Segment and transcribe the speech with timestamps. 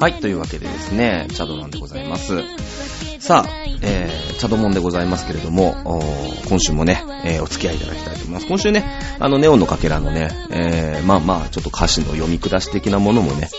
[0.00, 2.38] はい、というわけでですね、チャドマンでございます。
[3.18, 3.50] さあ、
[3.82, 5.74] えー、チャドモンでございますけれども、
[6.48, 8.46] 今週もね、えー、お付き合いいただきたいと思います。
[8.46, 8.82] 今週ね、
[9.18, 13.50] あの、ネオンのかけらのね、えー、まあまあ、ちょっと歌詞の読み下し的なものもね、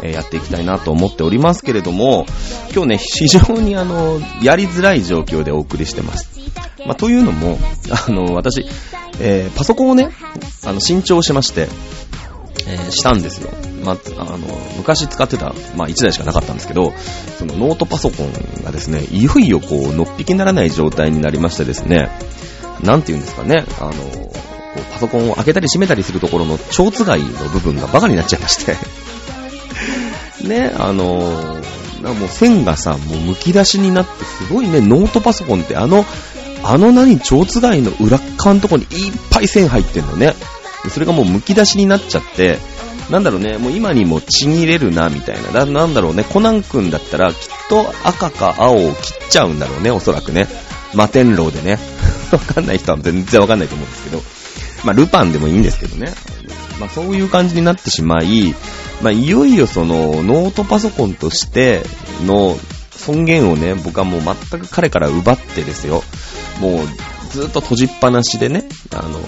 [0.00, 2.26] えーやっていきたいなと思っておりますけれども、
[2.72, 6.30] 今日ね、非常にあの、やりづらい状況でお送りしてます。
[6.86, 7.58] まあ、というのも、
[8.06, 8.64] あの、私、
[9.18, 10.10] えー、パソコンをね、
[10.64, 11.68] あの、新調しまして、
[12.68, 13.50] えーしたんですよ。
[13.82, 14.38] まあ、あの、
[14.76, 16.92] 昔使ってた、まあ、1台しかなかったんですけど、
[17.38, 18.32] そのノートパソコン
[18.64, 22.10] がですね、いよいよこう、のっぴきならない状態になりましてですね、
[22.82, 23.92] なんて言うんですかね、あの、
[24.92, 28.76] パソコンを開けたり閉めたりするところの蝶つがいの部分がバカになっちゃいまして、
[30.46, 31.60] ね、あの、
[32.02, 32.98] なんかもう線がさ、もう
[33.32, 36.04] 剥き出しになって、すごいね、ノートパソコンってあの、
[36.62, 40.34] あの何、蝶つがいの裏側のところにいっぱい線入ってんのね。
[40.90, 42.58] それがもう剥き出しになっちゃって、
[43.10, 45.64] なんだろうね、もう今にもちぎれるな、みたいな。
[45.64, 50.46] なんだろうね、コナン君だったら、きっと赤か青を切っちゃうんだろうね、おそらくね。
[50.90, 51.78] 摩天楼でね。
[52.32, 54.22] わかんない人は全然わかんないと思うんですけど。
[54.84, 56.12] まあ、ルパンでもいいんですけどね。
[56.78, 58.54] まあ、そういう感じになってしまい、
[59.02, 61.82] まあ、いよいよその、ノートパソコンとして
[62.24, 62.58] の
[62.96, 66.04] 尊厳をね、僕はもう全く彼から奪ってですよ。
[66.60, 66.88] もう、
[67.38, 69.20] ずっと閉じっぱなしでね、あの、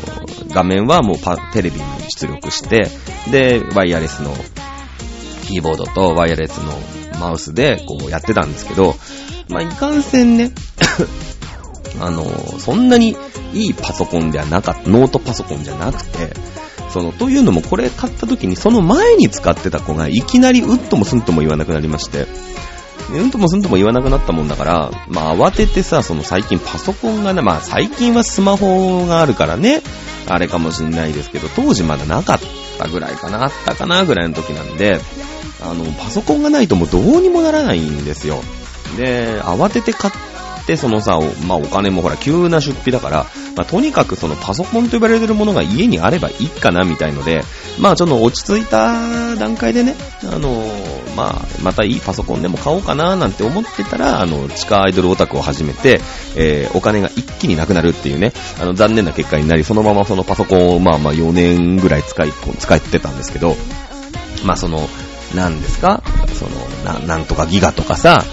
[0.53, 2.89] 画面はもうパテレビに出力して、
[3.30, 4.34] で、ワイヤレスの
[5.47, 6.72] キーボードとワイヤレスの
[7.20, 8.97] マウスでこうやってたんですけど、
[9.48, 10.50] まあ、いかんせんね、
[12.00, 12.25] あの、
[12.58, 13.16] そんなに
[13.55, 16.34] いいパソコンではなかった、ノートパソコンじゃなくて、
[16.92, 22.27] その、というのもこれ買った時にその前に使ってた子がいきなりうっともすんとも言わなくなりまして、
[23.19, 29.82] うんともすんとも言わなくなったもんだから、まあ慌ててさ、その最近パソコンがね、まあ最近はスマホがあるからね、
[30.28, 32.41] あれかもしんないですけど、当時まだなかっ
[32.78, 35.00] たぐらいかな、あったかなぐらいの時なんで、
[35.62, 38.41] あの、パソコンがないともうどうにもならないんですよ。
[38.97, 43.27] で、慌てて買って、そのさ、まあお金もほら急な出費だから、
[43.60, 47.43] まあとにかくそのパソコンと呼ばれてるものが家にあればいいかなみたいので、
[47.78, 49.94] まあちょっと落ち着いた段階でね、
[50.25, 50.65] あの
[51.15, 56.00] まあまたいいパソコンでも買おうかななんて思ってたら、あの、地下アイドルオタクを始めて、
[56.37, 63.56] えーお金が一気になくなるっていうね、あの残念な結果になり、そのままそのパソコンをまあまあ4年ぐらい使い、使ってたんですけど、
[64.44, 64.88] まあその、
[65.34, 66.03] なんですか？
[66.34, 68.25] その、な、なんとかギガとかさ、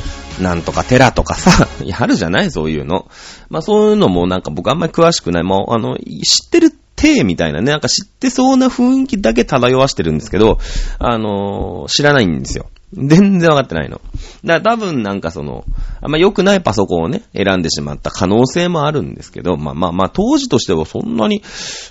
[0.41, 3.07] なんとかテラとかさ、 やるじゃないそういうの。
[3.49, 5.43] まあそういうのもなんか僕あんまり詳しくない。
[5.43, 10.57] もうあの、知ってる体みたいなね、なんか知ってそうな雰囲気だけ漂わしてるんですけど、
[10.99, 12.67] あのー知らないんですよ。
[12.93, 13.99] 全然わかってないの。
[14.45, 15.65] だから多分なんかその、
[16.01, 21.43] あんま良くないパソコンをね、選んでしまった可能性もあるんですけど、まあまあまあ当時としてはそんなに、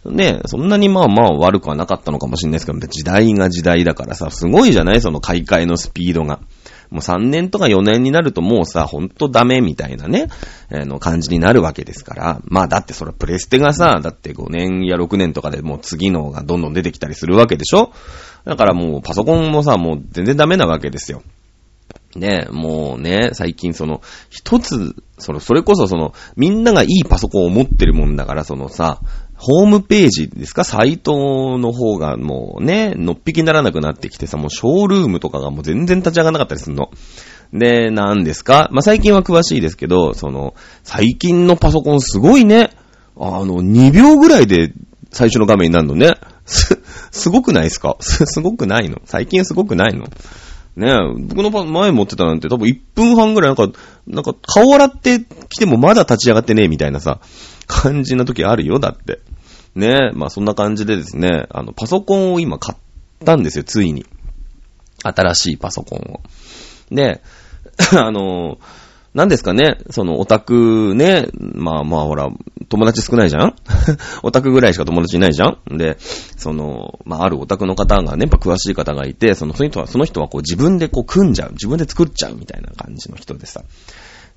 [0.07, 5.03] ね、そんなにまあまあ悪くはなかったのかもしれないですけど、時代が時代だからさ、すごいじゃない？
[5.03, 6.41] その買い替えのスピードが。
[6.91, 10.29] もう3年とか4年になるともうさ、ほんとダメみたいなね、
[10.71, 12.41] あの感じになるわけですから。
[12.45, 17.93] まあだってそれプレステがさ、だって5年や6年とかでもう次のがどんどん出てきたりするわけでしょ？
[18.45, 21.23] だからもうパソコンもさ、もう全然ダメなわけですよ。
[22.15, 29.01] ね、もうね、最近その、一つ、その、それこそその、みんながいいパソコンを持ってるもんだから、そのさ、
[29.39, 30.65] ホームページですか？
[30.65, 36.91] サイトの方がもうね、のっぴきにならなくなってきてさ、もうショールームとかがもう全然立ち上がらなかったりするの。
[37.53, 38.69] で、なんですか？
[38.73, 42.71] まあ、最近は詳しいですけど、その、最近のパソコンすごいね。
[43.19, 44.73] あの、2秒ぐらいで
[45.13, 46.15] 最初の画面になるのね。
[46.45, 46.81] す、
[47.11, 47.97] すごくないですか？
[48.01, 49.01] す、 すごくないの？
[49.05, 50.07] 最近すごくないの？
[50.77, 57.21] ねえ、僕のパ前持ってたなんて多分1分半ぐらいなんか、なんか顔洗ってきてもまだ立ち上がってねえみたいなさ、
[57.67, 59.21] 感じな時あるよ、だって。
[59.77, 62.79] ねえ、まあそんな感じでですね、あの、パソコンを今買っ
[63.25, 64.07] たんですよ、ついに。
[65.05, 66.21] 新しいパソコンを。
[66.91, 67.23] で、
[67.97, 68.59] あの、
[69.15, 72.31] 何ですかね、そのオタクね、まあまあほら、
[72.69, 73.55] 友達少ないじゃん？
[74.23, 75.79] オタクぐらいしか友達いないじゃん？
[75.79, 83.63] で、その、まああるオタクの方がね、やっぱ詳しい方がいて、その、その人は、その人はこう自分でこう組んじゃう、自分で作っちゃうみたいな感じの人でさ。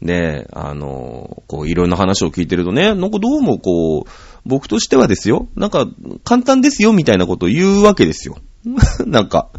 [0.01, 4.09] で、あの、こういろんな話を聞いてるとね、なんかどうもこう、
[4.45, 5.87] 僕としてはですよ、なんか
[6.23, 8.37] 簡単ですよみたいなことを言うわけですよ。
[9.05, 9.49] なんか。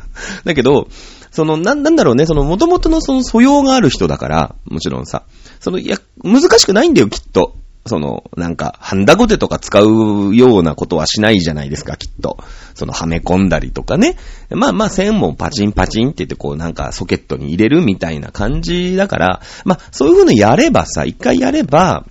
[0.44, 0.88] だけど、
[1.30, 5.22] その、な、なんだろうね、その、元々のその素養がある人だから、もちろんさ、
[5.60, 7.54] その、いや、難しくないんだよ、きっと。
[7.86, 12.36] その、なんか、ハンダゴテとか使うようなことはしないじゃないですか、きっと。
[12.74, 14.16] その、はめ込んだりとかね。
[14.50, 22.04] まあまあ、線もパチンパチンって言って、こう、なんか、ソケットに入れるみたいな感じだから、まあ、そういう風にやればさ、一回やれば、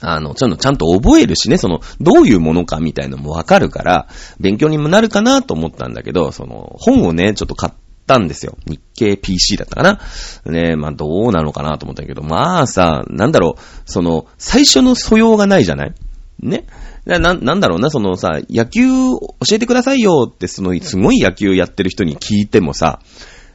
[0.00, 4.06] あの、ちゃんと、ちゃんと覚えるしね、その、どういうものかみたいのもわかるから、
[4.38, 7.72] 勉強にもなるかなと思ったんだけど、その、本をね、ちょっと買っ
[8.06, 8.56] たんですよ。
[8.66, 10.00] 日経 PC だったかな。
[10.50, 15.94] ねまあどうなのかなと思ったけど、まあさ、なんだろう、その、最初の素養がないじゃない？
[16.40, 16.64] ね？
[17.04, 23.00] な、なんだろうな、そのさ、野球教えてくださいよって、その、すごい野球やってる人に聞いてもさ、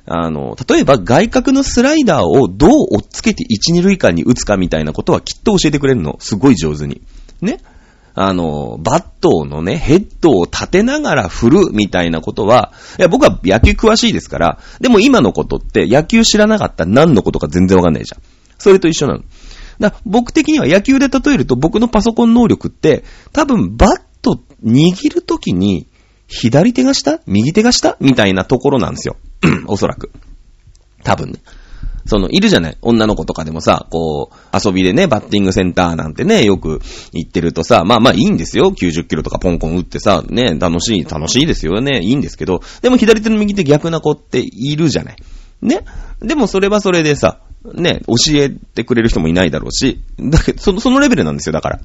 [0.05, 6.17] あの、例えば外角のスライダーをどう追っつけて1、2塁間に打つかみたいなことはきっと教えてくれるの。
[6.19, 7.01] すごい上手に。
[7.41, 7.59] ね。
[8.15, 18.21] あの、バットのね、ヘッドを立てながら振るみたいなことは、いや、僕は野球詳しいですから、でも今のことって野球知らなかった何のことか全然わかんないじゃん。
[18.59, 19.23] それと一緒なの。
[19.79, 25.87] だ僕的には野球で例えると僕のパソコン能力って、多分バット握るときに、
[26.41, 27.19] 左手が下？
[27.27, 27.95] 右手が下？
[27.99, 29.17] みたいなところなんですよ。
[29.67, 30.11] おそらく。
[31.03, 31.39] 多分ね。
[32.05, 32.77] その、いるじゃない？
[32.81, 34.35] 女の子とかでもさ、こう、
[34.67, 36.81] 遊びでね、バッティングセンターなんてね、よく
[37.13, 38.71] 行ってるとさ、まあまあいいんですよ。
[38.71, 42.01] 90キロとかポンポン打ってさ、ね、楽しい、楽しいですよね。
[42.01, 45.15] いいんですけど、でも左手の右手逆な子っているじゃない？
[45.61, 45.81] ね？
[46.19, 47.39] でもそれはそれでさ、
[47.73, 51.79] ね、教えてくれる人もいないだろうし、だけど、その、そのレベルなんですよ、だから。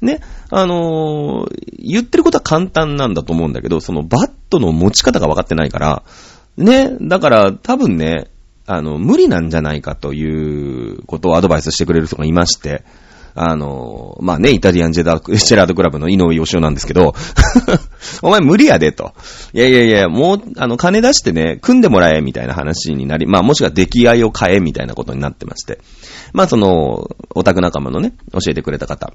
[0.00, 0.20] ね、
[0.50, 6.02] あのー、言ってることは簡単なんだと思うんだけど、そのバットの持ち方が分かってないから、
[6.56, 8.30] ね、だから多分ね、
[8.66, 12.84] あの、無理なんじゃないかということをアドバイスしてくれる人がいまして、
[13.36, 17.14] あの、まあね、イタリアンジェダー、シェラードクラブの井上義雄なんですけど、
[18.22, 19.12] お前無理やでと。
[19.52, 25.80] いやいやいや、もう、あの、金出してね、組んでもらえ、みたいな話になり、まあもしくは出来合いを変え、みたいなことになってまして。
[26.32, 29.12] まあその、オタク仲間のね、教えてくれた方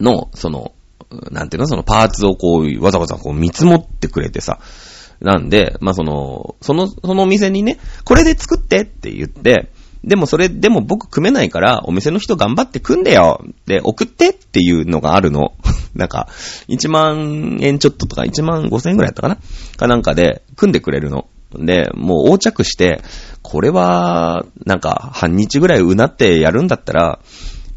[0.00, 0.72] の、その、
[1.30, 4.58] なんていうの、そのパーツをこう、わざわざこう見積もってくれてさ、
[5.20, 9.70] なんで、まあ、その、その、そのお店にね、これで作ってって言って、
[10.04, 15.54] でもそれ、でも僕組めないから、お店の人頑張って組んでよで、送ってっていうのがあるの。
[15.94, 16.28] なんか、
[16.68, 19.38] 1万円ちょっととか、1万5千円ぐらいだったかな？
[19.76, 21.26] かなんかで、組んでくれるの。
[21.54, 23.00] で、もう横着して、
[23.42, 27.20] これは、なんか、半日ぐらいうなってやるんだったら、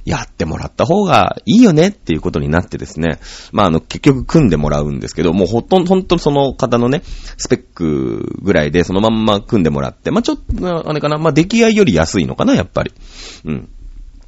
[0.07, 3.19] やってもらった方がいいよねっていうことになってですね。
[3.51, 7.01] まあ、あの、結局組んでもらうんですけど、もうほとんど、ほんとその方のね、
[7.35, 12.93] スペックぐらいでそのまんま組んでもらって、まあ、ちょっと、あれかな、まあ、出来合いより安いのかな、やっぱり。
[13.43, 13.69] うん。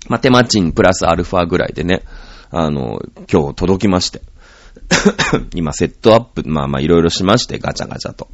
[0.09, 2.03] まあ、手間賃プラスアルファぐらいでね、
[2.51, 2.99] あの、
[3.31, 4.21] 今日届きまして。
[5.55, 8.27] 今、セットアップ、まあまあいろいろしまして、ガチャガチャと。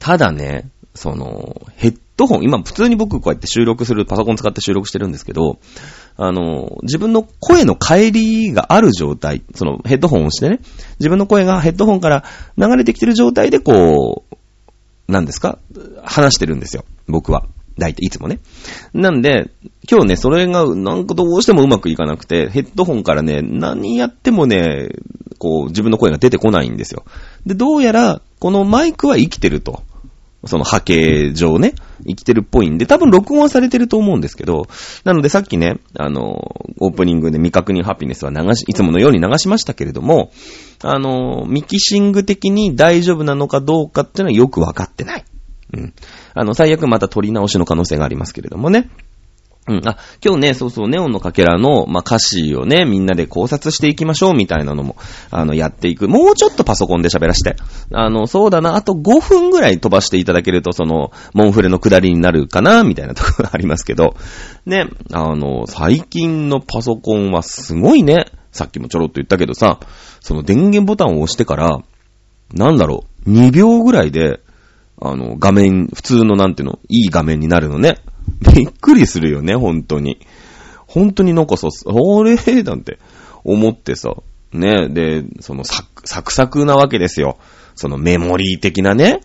[0.00, 5.58] ただね、その、ヘッドホン、今普通に僕こうやって収録する、パソコン使って収録してるんですけど、
[6.16, 10.60] あの、自分の声の帰りがある状態、そのヘッドホンをしてね、
[10.98, 12.24] 自分の声がヘッドホンから
[12.56, 14.36] 流れてきてる状態でこう、
[15.08, 15.58] 何ですか
[16.04, 16.84] 話してるんですよ。
[17.08, 17.46] 僕は。
[17.78, 18.40] 大体いつもね。
[18.92, 19.50] なんで、
[19.90, 24.90] 今日ね、それがなんかどうしてもうまくいかなくて、ヘッドホンからね、何やってもね、
[25.38, 27.04] こう自分の声が出てこないんですよ。
[27.46, 29.82] で、どうやら、このマイクは生きてると。
[30.46, 31.74] その波形上ね、
[32.06, 34.68] 生きてるっぽいんで、多分録音はされてると思うんですけど、
[35.04, 40.32] なのでさっきね、あの、オープニングで未確認ハピネスは流し、いつものように流しましたけれども、
[40.82, 45.24] あの、ミキシング的に大丈夫なのかどうかっていうのはよくわかってない。
[45.74, 45.94] うん。
[46.34, 48.88] あの、最悪また取り直しの可能性がありますけれどもね。
[49.70, 49.88] うん。
[49.88, 54.96] あ、今日ね、そうそう、ネオンのかけらの、まあ、歌詞をね、みんなで考察していきましょう、みたいなのも、
[55.30, 56.08] あの、やっていく。
[56.08, 57.54] もうちょっとパソコンで喋らして。
[57.92, 64.16] あの、そうだな、あと5分ぐらい飛ばしていただけると、その、モンフレの下りになるかな、みたいなところがありますけど、
[64.66, 68.26] ね、あの、最近のパソコンはすごいね。
[68.50, 69.78] さっきもちょろっと言ったけどさ、
[70.20, 71.78] その電源ボタンを押してから、
[72.52, 74.40] なんだろう、2秒ぐらいで、
[75.00, 77.98] あの、画面、普通のなんていうの、いい画面になるのね。
[78.54, 80.18] びっくりするよね、本当に。
[80.86, 82.36] 本当になんかさ、あれ？
[82.62, 82.98] なんて
[83.44, 84.14] 思ってさ、
[84.52, 87.38] ね、で、そのサク、サクサクなわけですよ。
[87.74, 89.20] そのメモリー的なね。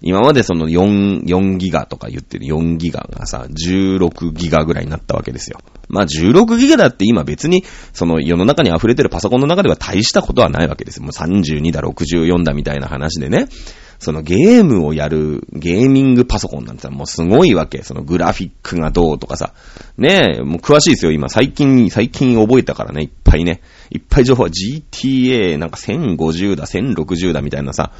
[0.00, 5.58] 今までその4、4ギガとか言ってる4ギガがさ、16ギガぐらいになったわけですよ。
[5.88, 11.04] まあ16ギガだって今別に、その世の中に溢れてるパソコンの中では大したことはないわけですよ。
[11.04, 13.48] もう32だ、64だみたいな話でね。
[13.98, 17.82] そのゲームをやるゲーミングパソコンなんてさもうすごいわけ。
[17.82, 19.54] そのグラフィックがどうとかさ。
[19.96, 21.28] ねえ、もう詳しいですよ、今。
[21.28, 23.60] 最近、最近覚えたからね、いっぱいね。
[23.90, 27.90] いっぱい情報は GTA なんか1050だ、1060だみたいなさ。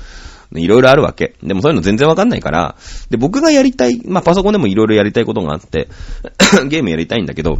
[0.54, 1.34] いろいろあるわけ。
[1.42, 2.76] でもそういうの全然わかんないから、
[3.10, 5.88] で、僕がやりたい、まあ、パソコンでもいろいろやりたいことがあって、
[6.68, 7.58] ゲームやりたいんだけど、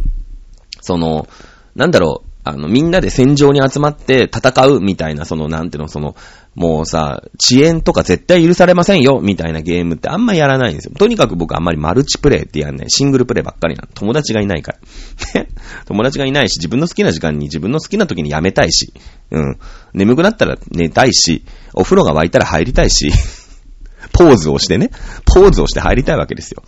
[0.81, 1.27] その、
[1.75, 6.15] なんだろう、あの、みんなで戦場に集まって戦うみたいな、その、なんていうの、その、
[6.55, 10.93] もうさ、遅延とか絶対許されませんよみたいなゲームってあんまやらないんですよ。
[10.97, 12.89] とにかく僕あんまりマルチプレイってやんない。
[12.89, 13.87] シングルプレイばっかりなの。
[13.93, 15.45] 友達がいないから。
[15.85, 18.93] 友達がいないし、自分の好きな時間に自分の好きな時にやめたいし、
[19.31, 19.57] うん。
[19.93, 23.11] 眠くなったら寝たいし、お風呂が沸いたら入りたいし、
[24.11, 24.89] ポーズをしてね、
[25.25, 26.63] ポーズをして入りたいわけですよ。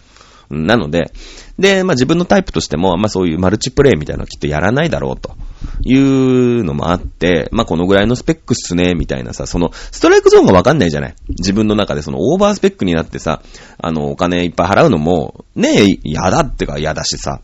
[0.52, 1.12] なので、
[1.58, 5.36] で、まあ自分のタイプとしても、まあそういうマルチプレイみたいなのきっとやらないだろうと。
[5.84, 11.16] いうのもあって、まあこのぐらいのスペックっすね、みたいなさ、そのストライクゾーンがわかんないじゃない。
[11.30, 13.42] 自分の中でそのオーバースペックになってさ、
[13.78, 17.42] あのお金いっぱい払うのも、ねえ、嫌だってか嫌だしさ、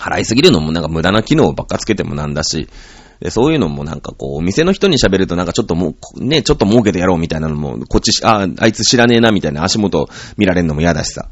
[0.00, 2.68] 払いすぎるのもなんか無駄な機能ばっかつけてもなんだし、
[3.20, 11.28] で、そういうのもなんかこう、お店の人に喋るとなんかちょっともう、ね、ちょっと儲けてやろうみたいなのも、こっち、あ、あいつ知らねえなみたいな足元見られるのも嫌だしさ。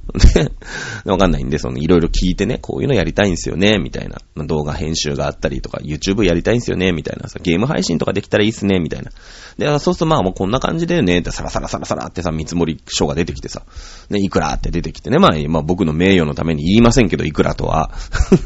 [1.05, 4.19] わかんないんで、その、いろいろ聞いてね、こういうのやりたいんすよね、みたいな。
[4.45, 9.11] 動画編集があったりとか、YouTube やりたいんすよね、みたいなさ、ゲーム配信とかできたらいいっすね、みたいな。
[9.59, 13.62] で、そうするとまあもうこんな感じでね、ってサラサラサラサラってさ、見積もり書が出てきてさ、
[14.11, 17.92] ね、いくらって出てきてね、まあ、まあ僕の名誉のために言いませんけど、いくらとは。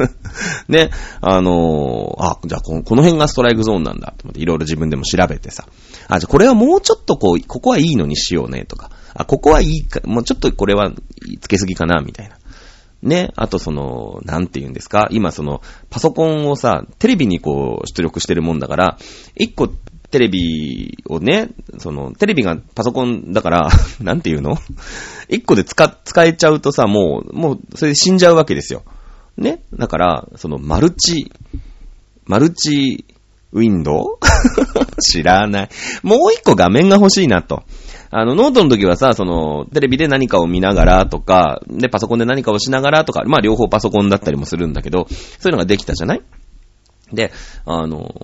[0.69, 4.15] ね、あのー、あ、じゃあこの辺がストライクゾーンなんだ。
[4.17, 5.67] と思っていろいろ自分でも調べてさ。
[6.09, 8.91] あ、じゃあこれはもうちょっとこう、ここはいいのにしようね、とか。
[9.15, 10.93] あ、ここはいいか、もうちょっとこれは
[11.41, 12.37] つけすぎかな、みたいな。
[13.03, 15.61] ね、あとその、なんて言うんですか今その、
[15.91, 18.99] パソコンをさ、テレビにこう、出力してるもんだから、
[19.37, 19.69] 一個
[20.11, 21.49] テレビをね、
[21.79, 23.69] その、テレビがパソコンだから、
[24.01, 24.57] なんて言うの？
[25.29, 28.83] 一個で使、使えちゃうとさ、もう、もう、それで死んじゃうわけですよ。
[29.37, 29.63] ね？
[29.75, 31.33] だから、その、マルチ、
[32.25, 33.05] マルチ
[33.53, 34.19] ウィンドウ？
[35.03, 35.69] 知らない。
[36.03, 37.65] もう一個画面が欲しいなと。
[38.11, 46.23] あの、ノートの時はさ、その、テレビで何かを見ながらとか、で、パソコンで何かをしながらとか、まあ両方パソコンだったりもするんだけど、そういうのができたじゃない？
[47.13, 47.33] で、
[47.65, 48.15] あの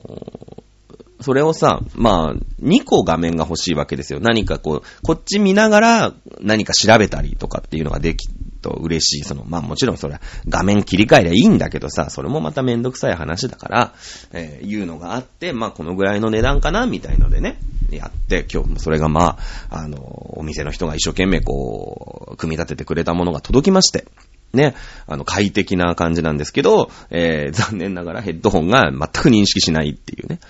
[1.23, 4.21] それをさ、まあ、2個画面が欲しいわけですよ。
[4.21, 8.29] 何かこう、こっち見ながら何か調べたりとかっていうのができ
[8.63, 9.25] と嬉しい。
[9.25, 13.95] その、まあもちろんそれは画面切り替えりゃいいんだけどさ、それもまためんどくさい話だから、
[14.33, 17.59] えー、いうのがあって、まあこのぐらいの値段かなみたいのでね、
[17.91, 19.39] やって、今日もそれがま
[19.71, 19.99] あ、あの、
[20.39, 24.07] お店の人が一生懸命こう、組み立ててくれたものが届きまして、
[24.53, 24.75] ね、
[25.07, 30.41] あの、快適な感じなんですけど、えー、残念ながらヘッドホンが全く認識しないっていうね、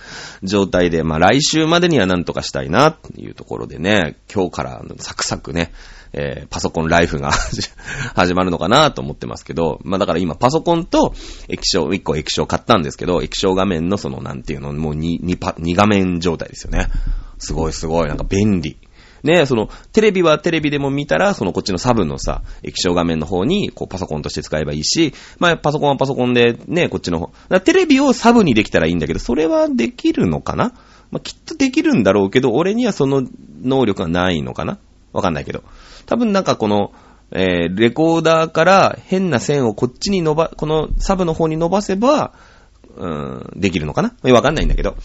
[0.43, 5.71] 状態で、まあ来週までにはなんとかしたいなっていうところでね、今日からサクサクね、
[6.13, 7.31] えー、パソコンライフが
[8.15, 11.13] 始まるのかなと思ってますけど、まあだから今パソコンと
[11.47, 16.87] 液晶、1個液晶買ったんですけど、液晶画面のそのなんていうの、もう 2, 2, 2画面状態ですよね。
[17.39, 18.77] すごいすごい、なんか便利。
[19.23, 27.59] ね、その、テレビはテレビでも見たら、そのこっちのサブのさ、液晶画面の方に、こう、パソコンとして使えばいいし、まあ、パソコンはパソコンで、ね、こっちの方。
[27.61, 30.73] テレビをサブにできたらいいんだけど、それはできるのかな？
[31.11, 33.23] まあ、きっとできるんだろうけど、俺にはその
[33.61, 34.79] 能力がないのかな？
[35.13, 35.63] わかんないけど。
[36.05, 36.91] 多分なんかこの、
[37.31, 42.33] えー、レコーダーから変な線をこっちに伸ば、このサブの方に伸ばせば、
[42.97, 44.15] うーん、できるのかな？
[44.33, 44.95] わかんないんだけど。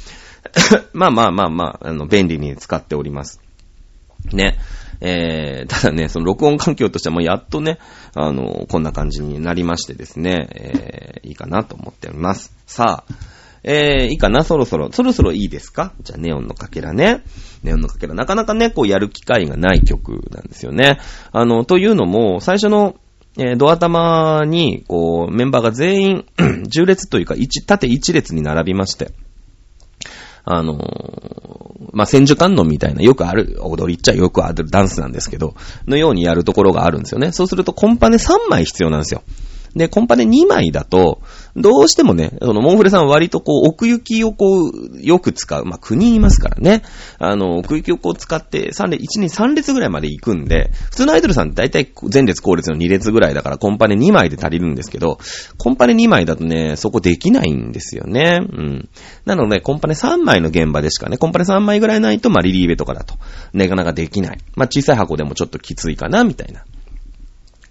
[0.92, 3.40] まあまあまあまあ、あの、便利に使っております。
[4.32, 4.58] ね。
[5.00, 7.78] えー、ただね、その録音環境としてはもうやっとね、
[8.14, 12.52] あの、こんな感じになりましてですね、えー、いいかなと思っております。
[12.66, 13.14] さあ、
[13.62, 14.44] えー、いいかな？
[14.44, 15.92] そろそろ、そろそろいいですか？
[16.02, 17.22] じゃあ、ネオンのかけらね。
[17.62, 20.98] ネオンのかけら、なかなかね、こうやる機会がない曲なんですよね。
[21.32, 22.96] あの、というのも、最初の、
[23.36, 29.12] えー、ドア玉に、こう、メンバーが全員、 10列というか、1、縦1列に並びまして、
[30.50, 30.78] あの、
[31.92, 35.54] まあ、千手観音みたいなよくある、踊りっちゃよくあるダンスなんですけど、
[35.86, 37.32] のようにやるところがあるんですよね。
[37.32, 39.22] そうするとコンパネ3枚必要なんですよ。
[39.78, 41.20] で、コンパネ2枚だと、
[41.56, 45.64] どうしてもね、その、モンフレさんは割とこう、奥行きをこう、よく使う。
[45.64, 46.82] まあ、国いますからね。
[47.18, 55.18] あの、奥行きをこう使って、3列、1、2、3列ぐらいまで行くんで、普通のアイドルさんって大体前列後列の2列ぐらいだから、コンパネ2枚で足りるんですけど、
[55.56, 58.40] コンパネ2枚だとね、そこできないんですよね。
[58.40, 58.88] うん。
[59.24, 63.14] なので、コンパネ3枚の現場でしかね、コンパネ3枚ぐらいないと、まあ、リリーベとかだと、
[63.52, 64.38] なかなかできない。
[64.56, 66.64] まあ、小さい箱でもちょっときついかな、みたいな。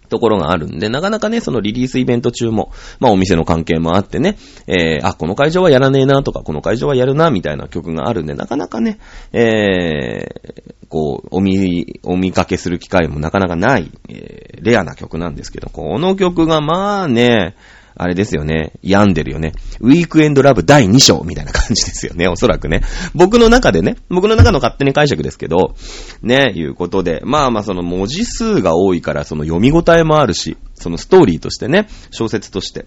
[0.07, 4.37] ところがあるんで、なかなかね、そのリリースイベント中も、まあお店の関係もあってね、
[4.67, 8.99] えー、あ、この会場はやらねえなとか、この会場はやるな、みたいな曲があるんで、なかなかね、
[9.33, 17.55] えー、こう、お見、お見かけする機会もなかなかない、えー、レアな曲なんですけど、この曲がまあね、
[17.97, 18.73] あれですよね。
[18.81, 19.53] 病んでるよね。
[19.79, 22.27] ウィークエンドラブ第2章みたいな感じですよね。
[22.27, 22.81] おそらくね。
[23.15, 23.97] 僕の中でね。
[24.09, 25.75] 僕の中の勝手に解釈ですけど、
[26.21, 27.21] ね、いうことで。
[27.23, 32.85] まあまあその文字数が多いからその読み応えもあるし、そのストーリーとしてね、小説として。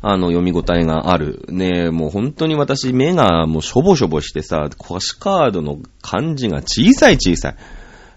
[0.00, 1.44] あの、読み応えがある。
[1.48, 7.56] ねえもう本当に私、目がもうしょぼしょぼしてさ、腰カードの漢字が小さい小さい。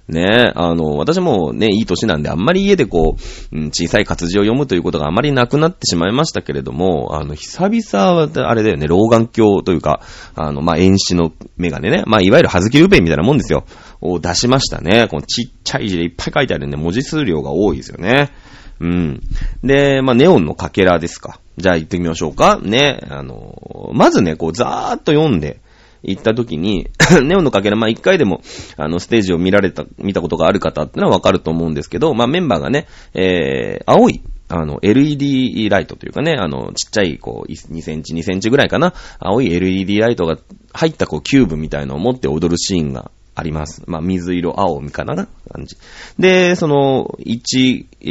[0.09, 3.15] ねえ、あの、私もね、いい歳なんで、あんまり家でこ
[3.51, 10.01] う、うん、小さい活字を読むということがあまりなくなってしまいましたけれども、あの、久々は、あれだよね、老眼鏡というか、
[10.35, 12.03] あの、まあ、遠視のメガネね。
[12.07, 13.65] まあ、いわゆるはずきルペンみたいなもんですよ。
[14.01, 15.07] を出しましたね。
[15.09, 18.31] このちっちゃい字でいっぱい書いてあるんで、文字数量が多いですよね。
[18.79, 19.21] うん。
[19.63, 21.39] で、まあ、ネオンのかけらですか。
[21.57, 22.59] じゃあ行ってみましょうか。
[22.63, 23.01] ね。
[23.09, 25.59] あの、まずね、こう、ざーっと読んで、
[26.03, 26.89] 行った時に、
[27.23, 28.41] ネオのかけら、まあ、一回でも、
[28.77, 40.37] あの、ステージを見られた、見たことがある方ってのはわかると思うんですけど、まあ、メンバーがね、えー、青い、あの、LED ライトというかね、あの、ちっちゃい、こう、2センチ、2センチぐらいかな、青い LED ライトが
[40.73, 43.83] 入ったこう、キューブみたいのを持って踊るシーンがあります。
[43.85, 45.77] まあ、水色、青みかな感じ。
[46.17, 48.05] で、その、1、え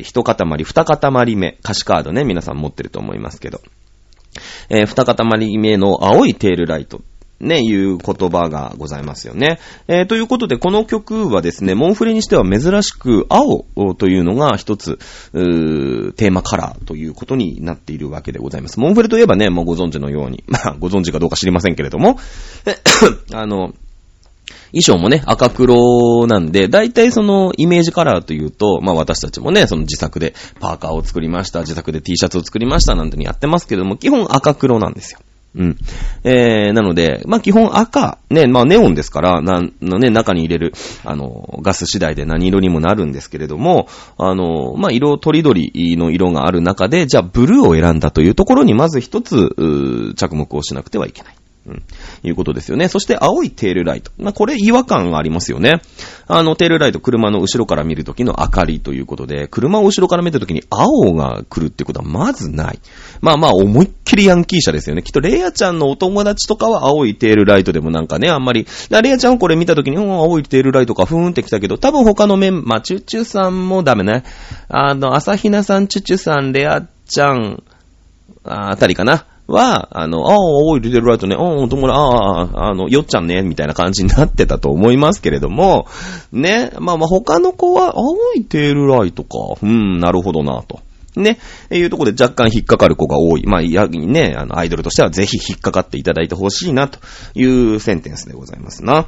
[0.00, 3.60] ー、一塊、二塊目、歌詞カードね、皆さん持ってると思いますけど。
[4.68, 7.00] えー、二塊目の青いテールライト
[7.40, 9.58] ね、いう言葉がございますよね。
[9.88, 13.64] えー、ということで、この曲はですね、モンフレにしては珍しく、青
[13.94, 18.80] というのが一つ、ーテーマカラーということになっているわけでございます。
[18.80, 22.18] モンフレといえばね、もうご存知のように、 まあ、ご存知かどうか知りませんけれども、
[23.32, 23.74] あの、
[24.72, 35.20] 衣装もね、赤黒なんで、大体そのイメージカラーというと、まあ私たちもね、その自作でパーカーを作りました、自作で T シャツを作りましたなんてやってますけども、基本赤黒なんですよ。
[35.56, 35.76] うん。
[36.22, 51.34] えー、なので、まあ、基本赤、ね、まあ、ネオンですから、なん、のね、中に入れる、あの、ガス次第で何色にもなるんですけれども、あの、まあ、色とりどりの色がある中で、じゃあ、ブルーを選んだというところに、まず一つ、着目をしなくてはいけない。
[51.66, 51.82] うん。
[52.22, 52.88] いうことですよね。
[52.88, 54.12] そして青いテールライト。
[54.18, 55.80] まあ、これ違和感がありますよね。
[56.28, 62.78] あの、テールライト、車の後ろから見るときの明かりということで、車を後ろから見たときに青が来るってことはまずない。
[63.20, 65.02] まあまあ、思いっきりヤンキー車ですよね。
[65.02, 74.22] きっとレイヤちゃんのお友達とかは青いテールライトでもなんかね、あんまり、レイヤちゃんはこれ見たときに、うん、青いテールライトか、ふーんって来たけど、多分他の面、まあ、チュチュさんもダメね。
[74.68, 77.62] あの、朝比奈さん、チュチュさん、レアちゃん、
[78.44, 79.26] ああたりかな。
[79.46, 85.86] は、あの、ああ、青いリテルライトね、ああ、お友達、ああ、あの、よっちゃんね、みたいな感じになってたと思いますけれども、
[86.32, 89.28] ね、まあまあ他の子は、青いテールライトか、
[89.62, 90.80] うん、なるほどな、と。
[91.16, 91.38] ね、
[91.70, 93.46] いうところで若干引っかかる子が多い。
[93.46, 96.98] まあ、やにね、あの、アイドルとしてはぜひ引っかかっていただいてほしいな、と
[97.34, 99.06] いうセンテンスでございますな。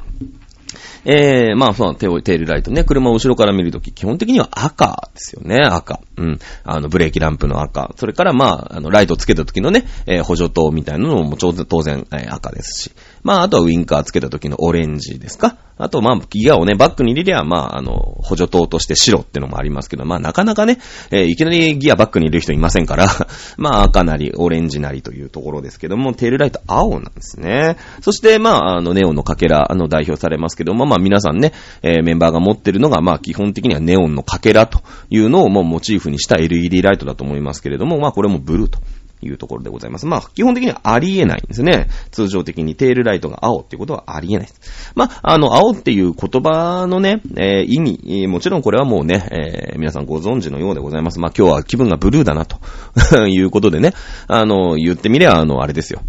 [1.04, 6.00] えー、まあ、そのテールライトね、車を後ろから見るとき、基本的には赤ですよね、赤。
[6.16, 6.38] うん。
[6.64, 7.92] あの、ブレーキランプの赤。
[7.96, 12.92] それから、まあ、あの、ライトつけたときのね、えー、補助灯みたいなのも当然、えー、赤ですし。
[13.22, 20.79] まあ、あとはウィンカーつけたときのオレンジですかあと、まあ、ギアをね、バックに入れりゃ、まあ、あの、補助灯として白ってのもありますけど、まあ、なかなかね、
[21.11, 23.07] えー、いきなりギアバックに入れる人いませんから、
[23.57, 27.77] まあ、赤なり、オレンジなりというところですけども、テールライト青なんですね。
[28.01, 38.79] そして、まあ、あの、ネオンのかけら、あの、代表されますけども、まあ、皆さんね、えー、メンバーが持ってるのが、まあ、基本的にはネオンのかけらというのを、もうモチーフにした LED ライトだと思いますけれども、まあ、これもブルーと。
[39.20, 40.07] いうところでございます。
[40.07, 41.88] まあ、基本的にはありえないんですね。
[42.11, 44.92] 通常的にテールライトが青っていうことはありえないです。
[44.94, 51.18] まあ、あの、青っていう言葉のね、えー、意味、もちろんこれはもうね、えー、皆さんご存知のようでございます。
[51.18, 52.59] まあ、今日は気分がブルーだな、と
[53.28, 53.92] いうことでね、
[54.26, 56.02] あの、言ってみれば、あの、あれですよ。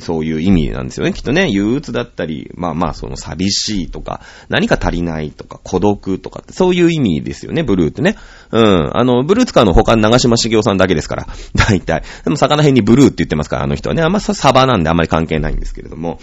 [0.00, 1.12] そういう意味なんですよね。
[1.12, 8.16] きっとね、憂鬱だったり、まあまあ、その寂しいとか、何か足りないとか、孤独とかって、そういう意味ですよね、ブルーってね。
[8.52, 8.90] うん。
[8.96, 11.26] あの、ブルー使うの他長島茂雄さんだけですから。
[11.54, 12.02] 大体。
[12.24, 14.02] でも魚辺にブルーって言ってますから、あの人はね。
[14.02, 16.18] あんまサバなんであんまり関係ないんですけれども。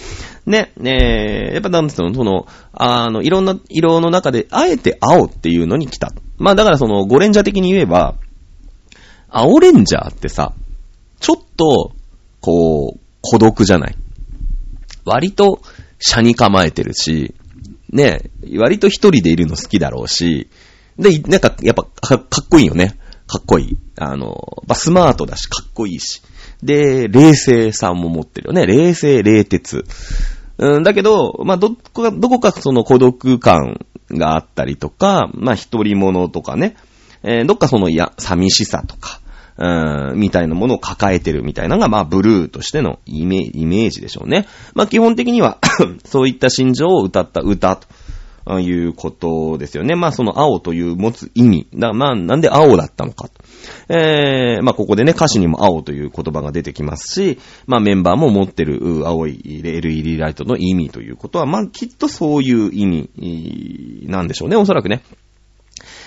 [0.46, 6.12] ね、ねやっぱなんですの、その、あの、いろんな色の中で、あえて青っていうのに来た。
[6.38, 8.16] まあだからその、ゴレンジャー的に言えば、
[9.30, 10.54] 青レンジャーってさ、
[11.20, 11.94] ちょっと、
[12.42, 13.96] こう、孤独じゃない
[15.06, 15.62] 割と、
[16.00, 17.34] 車に構えてるし、
[17.90, 20.50] ね、割と一人でいるの好きだろうし、
[20.98, 22.98] で、なんか、やっぱ、かっこいいよね。
[23.34, 23.78] かっこいい。
[23.98, 26.22] あの、まあ、スマートだし、かっこいいし。
[26.62, 28.68] で、冷静さも持ってるよね。
[28.68, 29.86] 冷静、冷徹。
[30.60, 36.76] うん、だけど、まあ、どこか、どこかその孤独感があったりとか、まあ、一人者とかね。
[37.24, 39.20] えー、どっかその、いや、寂しさとか、
[39.58, 44.46] うん、みたいなものを抱えてるみたいなのが、まあ、ブルーとしてのイメージでしょうね。
[44.76, 45.58] まあ、基本的には
[46.06, 47.88] そういった心情を歌った歌と
[48.60, 49.96] いうことですよね。
[49.96, 51.68] まあその青という持つ意味。
[51.74, 53.44] だまあなんで青だったのかと。
[53.90, 65.04] えー、まあここでね歌詞にも青という言葉が出てきますし、まあメンバーも持ってる青い LED ライトの意味ということは、まあきっとそういう意味なんでしょうね、おそらくね。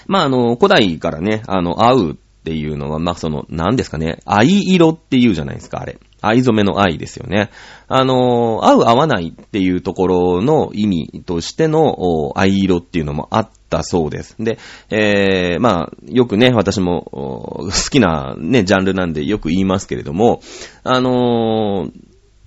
[0.06, 5.98] まああの、古代からね、あの、青っていうのは、まあその、何ですかね、藍色っていうじゃないですか、あれ。
[6.22, 7.50] 藍染めの藍ですよね。
[7.88, 14.36] あの、合う合わないっていうところの意味としての藍色っていうのもあったそうです。
[14.38, 14.58] で、
[14.90, 20.40] えー、まあ、よくね、私も好きなね、ジャンルなんでよく言いますけれども、
[20.82, 21.90] あの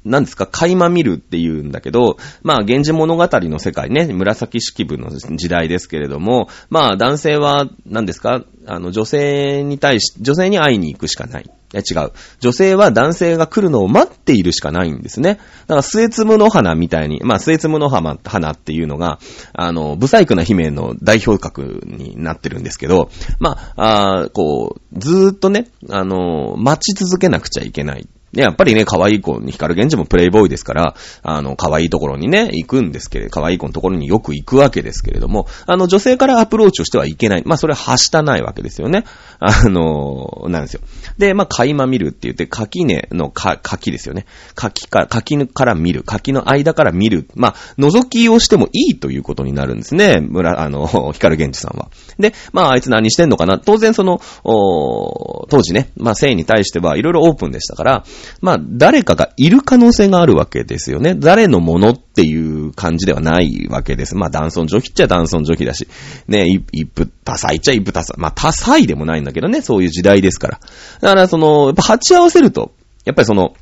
[0.06, 11.50] 何ですか、垣間見るって言うんだけど、まあ、源氏物語の世界ね、紫式部の時代ですけれども、まあ、男性は、何ですか、あの、女性に対し、女性に会いに行くしかない。
[11.74, 12.12] え、違う。
[12.40, 15.40] 女性は男性が来るのを待っているしかないんですね。
[15.68, 18.14] だから、末つむの花みたいに、まあ、末つむの花
[18.54, 19.20] っていうのが、
[19.54, 28.08] あの、ブサイクな姫の代表格になってるんですけど、まあ、あこう、ずーっとね、あの、待ち続けなくちゃいけない。
[28.34, 37.44] で、やっぱりね、可愛い子に、光源氏もプレイボーイですから、あの、可愛いところにね、行くんですけれど、可愛い子のところによく行くわけですけれども、あの、女性からアプローチをしてはいけない。
[37.46, 39.06] まあ、それははしたないわけですよね。
[39.40, 40.82] あの、なんですよ。
[41.18, 44.26] で、まあ、垣間見るって言って、垣根のか、垣ですよね。
[44.56, 46.04] 垣か、垣から見る。
[46.04, 47.28] 垣の間から見る。
[47.36, 50.20] まあ、覗きをしてもいいということになるんですね。
[50.22, 51.90] 村、あの、 光源氏さんは。
[52.20, 53.60] で、まあ、あいつ何してんのかな？
[53.60, 58.04] 当然その、お当時ね、まあ、性に対してはいろいろオープンでしたから、
[58.42, 61.16] まあ、誰かがいる可能性があるわけですよね。
[61.16, 64.16] 誰のものっていう感じではないわけです。
[64.16, 65.88] まあ、男尊女卑っちゃ男尊女卑だし、
[66.28, 68.16] ね、一夫多妻っちゃ一夫多妻。
[68.18, 70.60] まあ、多妻でもないんだけどね、そういう時代ですから。
[71.02, 72.74] だから、その、やっぱ鉢合わせると、
[73.06, 73.54] やっぱりその、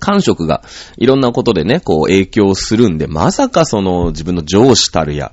[0.00, 0.64] 感触が
[0.96, 5.32] いろんなことでね、こう影響するんで、まさかその自分の上司たるや、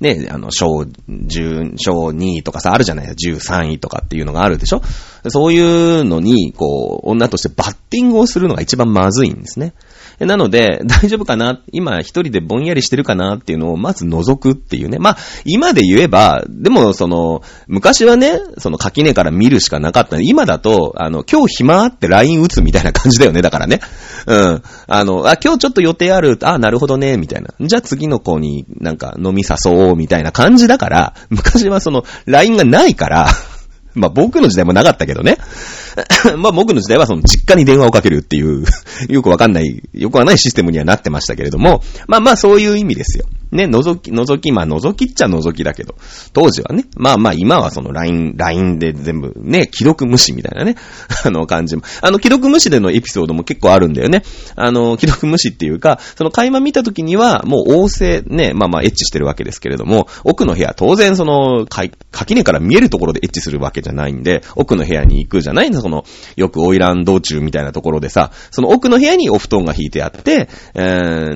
[0.00, 3.58] ね、あの、小10、小2とかさ、あるじゃないですか。
[3.58, 4.82] 13位とかっていうのがあるでしょ
[5.26, 9.74] そういうのに、こう、女としてバッティングをするのが一番まずいんですね。
[10.26, 11.60] なので、 大丈夫かな？
[11.72, 14.98] 今一人でぼんやりしてるかなっていうのをまず覗くっていうね。
[14.98, 20.18] まあ、今で言えば、でもその、昔はね、その垣根から見るしかなかった。
[20.20, 23.80] 今だと、あの、今日暇って LINE 打つみたいな感じだよね、だからね。
[24.26, 24.62] うん。
[24.86, 26.38] あの、あ、今日ちょっと予定ある。
[26.42, 27.54] あ、なるほどね、みたいな。
[27.60, 33.28] じゃあ次の子になんか飲み誘おう、みたいな感じだから、昔はその、LINE がないから
[33.98, 35.38] まあ僕の時代もなかったけどね。
[36.38, 38.64] まあ僕の時代はその実家に電話をかけるっていう
[39.08, 43.26] よくわかんない、よくはないシステムにはなってましたけれども、まあまあそういう意味ですよ。
[43.50, 45.94] ね、覗き、覗き、まあ覗きっちゃ覗きだけど、
[46.32, 50.76] 当時はね、まあまあ今はその LINE、LINE で全部ね、既読無視みたいなね、
[51.24, 51.82] あの感じも。
[52.02, 54.22] あの既読無視でのエピソードも結構あるんだよね。
[54.56, 65.70] あの、既読無視っていうか、その垣間見た時にはもう旺盛、ね、まあまあエッチしてるわけですけれども、奥の部屋、当然その、垣根から見えるところでエッチするわけじゃないんで、奥の部屋に行くじゃない？
[65.70, 66.04] の、その、
[66.36, 70.80] よくオイラン道中みたいなところでさ、その奥の部屋にお布団が引いてあって、え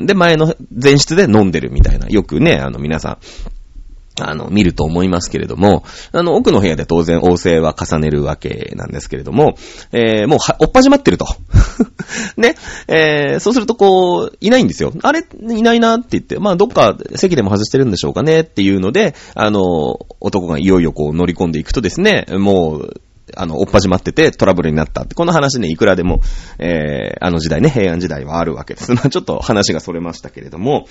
[0.00, 3.18] ー、で、前の前室で飲んでるみたいな、よくね、あの皆さん、
[4.20, 9.56] あの、見ると思いますけれども、あの、奥の部屋で当然、応声は重ねるわけなんですけれども、
[9.92, 11.26] えー、もう、は、おっぱじまってると。
[12.36, 12.56] ね。
[12.88, 14.92] えー、そうすると、こう、いないんですよ。
[15.02, 23.00] あれ、いないなって言って、まあ、どっか席でも外してるんでしょうかねっていうので、あの、男がいよいよこう乗り込んでいくとですね、もう、
[23.36, 26.20] あの、おっぱじまっててトラブルになったって、この話ね、いくらでも、
[26.58, 28.92] えー、あの時代ね、平安時代はあるわけです。
[28.94, 30.86] まあちょっと話がそれましたけれども、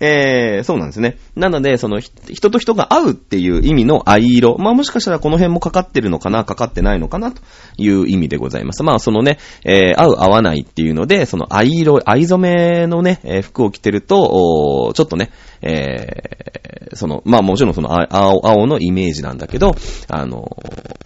[0.00, 1.18] えー、そうなんですね。
[1.36, 4.56] なので、その、人と人が会うっていう意味の藍色。
[4.58, 7.42] まあもしかしたらこの辺もかかってるのかな、かかってないのかな、と
[7.76, 8.82] いう意味でございます。
[8.82, 15.30] まあそのね、えー、合う合わないっていうので、その藍色、藍染めのね、え、服を着てると、ちょっとね、
[15.62, 19.74] えー、その、まあもちろんその青、青のイメージなんだけど、
[20.08, 20.56] あの、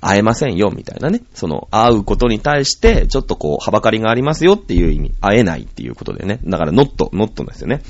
[0.01, 1.23] 会えませんよ、みたいなね。
[1.35, 6.41] その、会うことに対して、ちょっとこう、はばかりがありますよっていう意味、会えないっていうことでね。
[6.45, 7.83] だから、ノット、ノットですよね。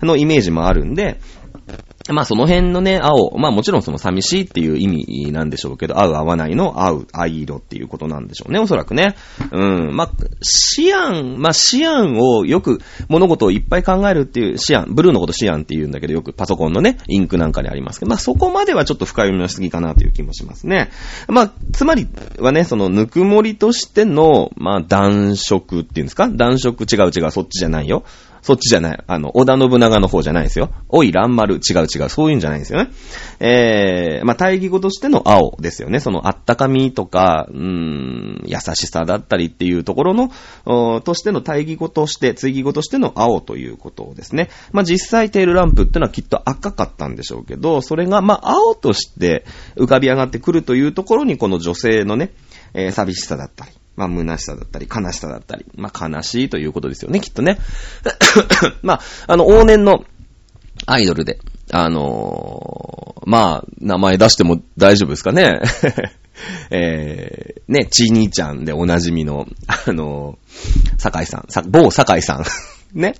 [0.00, 1.20] のイメージもあるんで、
[2.12, 9.16] まあその辺のね、青、まあもちろんその寂しいっていう意味なんでしょうけど、合う合わないの合う、藍色っていうことなんでしょうね、おそらくね。
[9.52, 9.96] うん。
[9.96, 10.10] まあ、
[10.42, 20.90] シアン、まあシアンをよく物事をいっぱい考えるっていうシアン、ブルーのことシアンって言うんだけど、よくパソコンのね、インクなんかにありますけど、まあそこまではちょっと深読みのしすぎかなという気もしますね。
[21.28, 26.28] まあ、つまりはね、そのぬくもりとしての、まあ暖色っていうんですか？
[26.28, 28.04] 暖色違う違う、そっちじゃないよ。
[28.42, 29.04] そっちじゃない。
[29.06, 30.70] あの、織田信長の方じゃないですよ。
[30.88, 32.90] おい、乱丸、違う違う、そういうんじゃないんですよね。
[33.40, 36.00] えー、まあ、対義語としての青ですよね。
[36.00, 44.50] そのあったかみとか、うーん、優しさだったりっていうところの、としての対義語として、追義語としての青ということですね。
[44.72, 49.44] まあ、実際テールランプってのはきっと赤かったんでしょうけど、それが、まあ、青として
[49.76, 52.32] 浮かび上がってくるというところに、この女性のね、
[52.74, 57.58] えー、寂しさだったり、まあ、虚しさだったり、悲しさだったり、まあ、悲しいということですよね、きっとね。
[58.82, 60.04] まあ、あの、往年の
[60.86, 61.40] アイドルで、
[61.72, 65.60] あのー、まあ、名前出しても大丈夫ですかね。
[66.70, 72.44] えー、ね、ちー兄ちゃんでおなじみの、あのー、酒井さん、さ某酒井さん。
[72.98, 73.14] ね。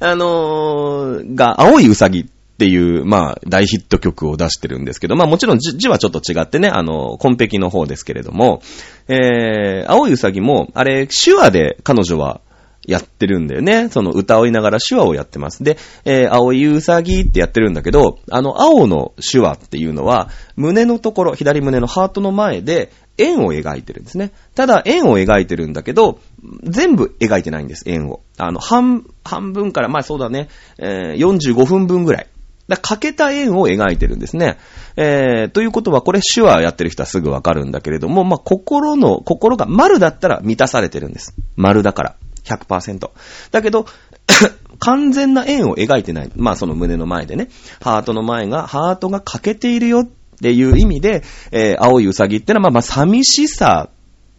[0.00, 2.26] あのー、が、青いうさぎっ
[2.56, 8.62] っていう、まあ、大ヒット曲を出してるんですけど、まあもちろん字はちょっと違ってね、あの、コンペキの方ですけれども、
[9.08, 12.40] えー、青いうさぎも、あれ、手話で彼女は
[12.86, 13.90] やってるんだよね。
[13.90, 15.64] その歌をいながら手話をやってます。
[15.64, 24.32] で、えー、青いうさぎってやってるんだけど、あの、青の手話っていうのは、胸のところ、左胸のハートの前で、円を描いてるんですね。
[24.54, 26.20] ただ、円を描いてるんだけど、
[26.62, 28.20] 全部描いてないんです、円を。
[28.38, 32.26] あの、半、半分から、まあそうだね、えー、45分分ぐらい。
[32.68, 34.58] だ欠けた円を描いてるんですね。
[34.96, 41.34] えー、ということは、これ手話やってる人はすぐわかるんだけれども、まあ、心の、心が丸だったら満たされてるんです。
[41.56, 42.16] 丸だから。
[42.44, 43.10] 100%。
[43.50, 43.86] だけど、
[44.78, 46.30] 完全な円を描いてない。
[46.36, 47.48] まあその胸の前でね。
[47.80, 50.08] ハートの前が、ハートが欠けているよっ
[50.40, 53.88] ていう意味で、えー、青いウサギってのはまあま寂しさ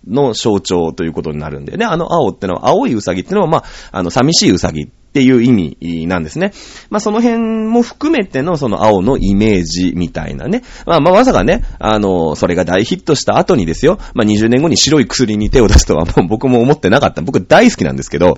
[0.08, 1.86] の象徴ということになるんでね。
[1.86, 6.54] あの青ってのは、青いウサギってのはまあ、あの寂しいウサギっていう意味なんですね。
[6.92, 10.62] まあ、その辺も含めてのその青のイメージみたいなね。
[10.86, 17.24] まあ、まあ、まさかね、あの、それが大ヒットした後にですよ、まあ、20年後に白い薬に手を出すとはもう 僕も思ってなかった。
[17.24, 18.38] 僕大好きなんですけど、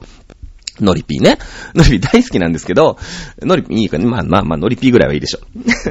[0.79, 1.37] ノリピーね。
[1.75, 2.97] ノリピー大好きなんですけど、
[3.41, 4.05] ノリピーいいかね。
[4.05, 5.39] まあまあまあ、ノリピーぐらいはいいでしょ。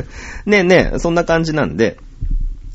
[0.48, 1.98] ねえねえ、そんな感じなんで、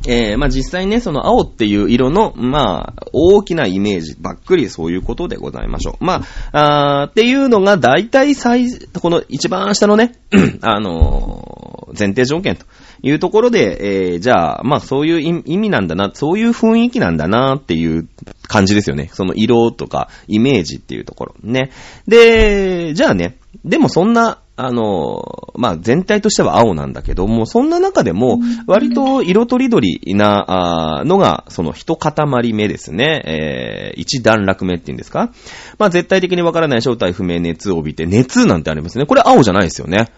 [0.08, 6.04] えー、まあ、実際ね、その青っていう色の、まあ、大きなイメージ、ばっくりそういうことでございましょう。
[6.04, 8.68] まあ、あっていうのが大体最、
[9.00, 10.14] この一番下のね、
[10.62, 12.66] あのー、前提条件と
[13.04, 18.08] いうところで、えー、じゃあ、まあそういう意味なんだな、そういう雰囲気なんだなっていう
[18.48, 19.10] 感じですよね。
[19.14, 21.36] その色とかイメージっていうところ。
[21.44, 21.72] ね。
[22.08, 33.24] で、じゃあね、でもそんな、あの、まあ、全体としては青なんだけども、そんな中でも、割と色とりどりな、のが、その一塊目ですね。
[33.26, 35.32] えー、一段落目っていうんですか
[35.80, 39.08] まあ、絶対的にわからない正体不明熱を帯びて、熱なんてありますね。
[39.08, 40.10] これ青じゃないですよね。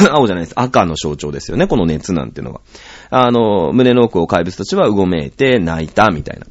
[0.10, 0.52] 青じゃないです。
[0.56, 1.66] 赤の象徴ですよね。
[1.66, 2.60] この熱なんていうのが。
[3.10, 6.46] あの、胸の奥を怪物たちはうごめいて泣いたみたいな。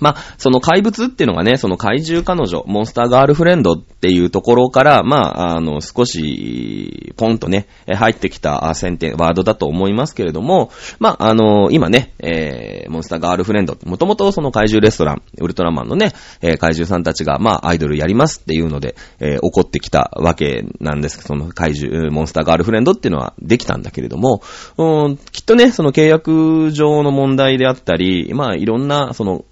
[0.00, 21.16] まあ、その怪物っていうのがね、その怪獣彼女、モンスターガールフレンドっていうところから、まあ、あの、少し、ポンとね、入ってきた選定、ワードだと思いますけれども、まあ、あの、今ね、えー、モンスターガールフレンド、もともとその怪獣レストラン、ウルトラマンのね、えー、怪獣さんたちが、まあ、アイドルやりますっていうので、えー、怒ってきたわけなんです。
[21.16, 24.42] けど、その怪獣、モンスターガールフレンドっていうのはできたんだけれども、
[24.78, 29.44] うん、きっとね、その契約上の問題であったり、まあ、いろんな、その、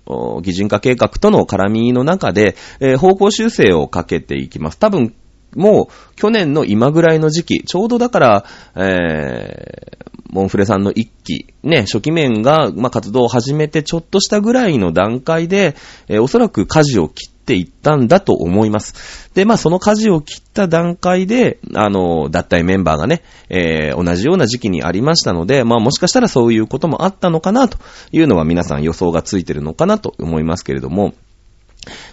[0.42, 4.78] 擬人化計画との絡みの中で、えー、方向修正をかけていきます。
[4.78, 5.14] 多分、
[5.54, 8.44] もう、去年の今ぐらいの時期、ちょうどだから、
[8.76, 15.76] えー、モンフレさんの一期、ね、初期面が、まあ、活動を始めてちょっとしたぐらいの段階で、
[16.08, 19.30] えー、おそらく舵を切っていったんだと思います。
[19.34, 27.78] で、まあ、その舵を切った段階で、あの、脱退メンバーがね、えー、同じような時期にありましたので、まあ、もしかしたらそういうこともあったのかなと
[28.12, 31.14] いうのは皆さん予想がついてるのかなと思いますけれども、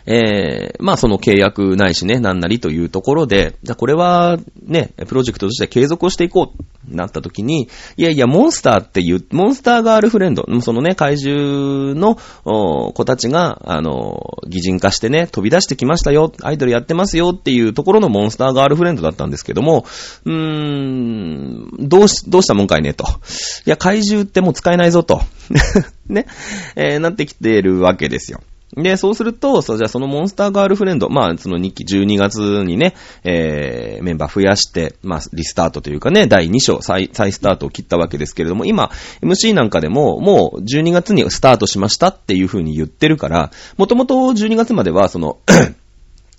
[0.05, 12.15] えー、まあその契約ないしね、なんなりというところで、じゃこれはね、プロジェクトとして継続をしていこうなった時に、いやいや、モンスターっていう、モンスターガールフレンド、そのね、怪獣の
[12.93, 19.86] 子たちが、あの、擬人化してね、飛び出してきましたよ、アイドルやってますよっていうところのモンスターガールフレンドだったんですけども、
[20.25, 23.05] うーん、どうし、どうしたもんかいねと。
[23.65, 25.21] いや、怪獣ってもう使えないぞと。
[26.07, 26.25] ね、
[26.75, 28.41] えー、なってきてるわけですよ。
[28.75, 45.39] で、そうすると、そう、じゃあそのモンスターガールフレンド、まあ、その2期12月にね、えー、メンバー増やして、まあ、リスタートというかね、第2章、再、再スタートを切ったわけですけれども、今、MC なんかでも、もう12月にスタートしましたっていう風に言ってるから、もともと12月までは、その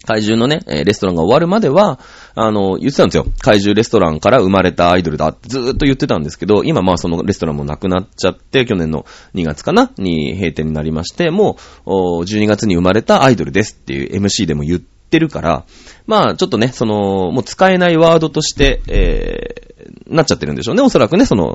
[0.05, 1.99] 怪獣のね、レストランが終わるまでは、
[2.35, 3.27] あの、言ってたんですよ。
[3.41, 11.91] 怪獣レストランから生まれたアイドルだってずーっと言ってたんですけど、今まあそのレストランもなくなっちゃって、去年の2月かなに閉店になりまして、もう、
[12.23, 15.65] 12月に生まれたアイドルですっていう MC でも言ってるから、
[16.07, 20.83] まあちょっとね、その、もう使えないワードとして、えー、なっちゃってるんでしょうね。
[20.83, 21.51] おそらくね、その、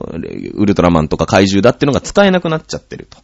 [0.54, 3.18] ウルトラマンとか怪獣だっていうのが使えなくなっちゃってると。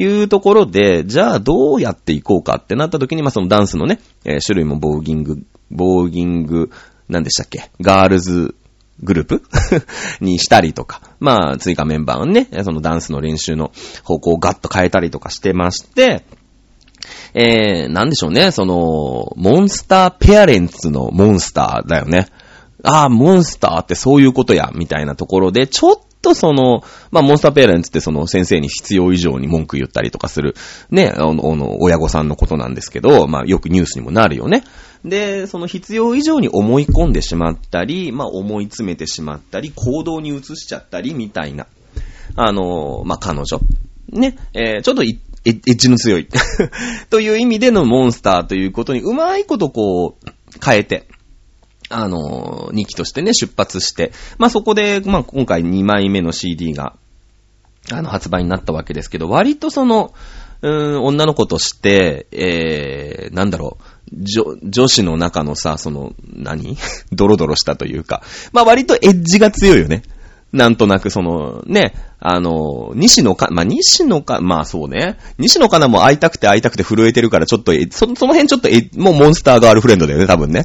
[0.00, 6.70] いうところで、じゃあどうやっていこうかってなった時に、まあ、そのダンスのね、えー、種類もボーギング、ボーギング、
[7.08, 7.70] 何でしたっけ？
[7.80, 8.54] ガールズ
[9.02, 9.42] グループ？
[10.24, 13.72] にしたりとか、まあ、追加メンバーのね、そのダンスの練習の
[14.04, 16.24] 方向をガッと変えたりとかしてまして、
[17.34, 22.28] えー、なんでしょうね、その、モンスターペアレンツのモンスターだよね。
[22.82, 30.54] ああ、モンスターってそういうことや、みたいなところで、ちょっとその、まあ、モンスターペアレンツってその先生に必要以上に文句言ったりとかする、
[30.90, 34.64] ね、あの、親御さんのことなんですけど、まあ、よくニュースにもなるよね。
[35.04, 41.66] で、その必要以上に思い込んでしまったり、まあ、思い詰めてしまったり、行動に移しちゃったり、みたいな。
[42.36, 43.60] あの、まあ、彼女。
[44.10, 45.02] ね、えー、ちょっと
[45.48, 46.28] エッジの強い。
[47.10, 50.30] という意味でのモンスターということにうまいことこう、
[50.64, 51.08] 変えて、
[51.90, 56.94] あの、2期としてね、出発して、まあ、そこで、まあ、今回2枚目の CD が、
[57.90, 60.12] あの、発売になったわけですけど、割とその、
[60.60, 66.76] うーん、女の子として、えー、なんだろう、女、女子の中のさ、その、何？
[67.12, 70.02] ドロドロしたというか、まあ割とエッジが強いよね。
[70.52, 75.18] なんとなくその、ね、あの、西野か、まあ、西野か、まあそうね。
[75.38, 80.64] 西野かなも会いたくて会いたくて震えてるからちょっと、そその辺ちょっと、え、もうモンスターガールフレンドだよね、多分ね。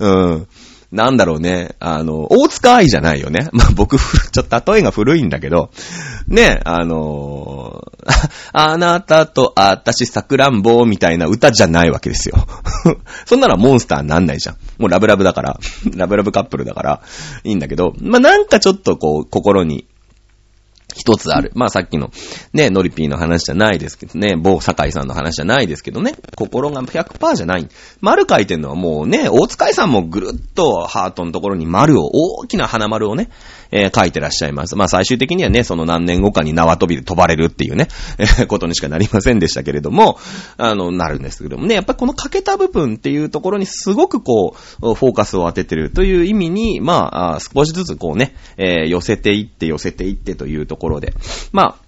[0.00, 0.48] うん。
[0.90, 3.48] なんだろうね、あの、大塚愛じゃないよね。
[3.52, 5.70] まあ、僕、ちょっと例えが古いんだけど、
[6.28, 12.36] ね、あのー、 あなたと私さくらんぼみたいな歌じゃないわけですよ。
[13.26, 14.56] そんなのモンスターになんないじゃん。
[14.78, 15.60] もうラブラブだから、
[15.94, 17.02] ラブラブカップルだから、
[17.44, 19.86] いいんだけど、まあ、なんかちょっとこう、心に、
[20.94, 21.52] 一つある。
[21.54, 22.10] まあさっきの
[22.52, 27.68] ね、ノリピーの話じゃないですけどね、某酒井さんの話じゃないですけどね、心が100%じゃない。
[28.00, 33.30] 丸書いてんのはもうね、大塚井さんもぐるっとハートのところに丸を、大きな花丸をね、
[33.70, 34.76] えー、書いてらっしゃいます。
[34.76, 40.18] まあ最終的にはね、その何年後かに縄跳びで飛ばれるっていうね、えー、ことにしかなりませんでしたけれども、
[40.56, 51.14] あの、なるんですけどもね、やっぱりこの欠けた部分っていうところにすごくこう、フォーカスを当ててるという意味に、まあ、少しずつこうね、えー、寄せていって寄せていってというところで、
[51.52, 51.87] まあ、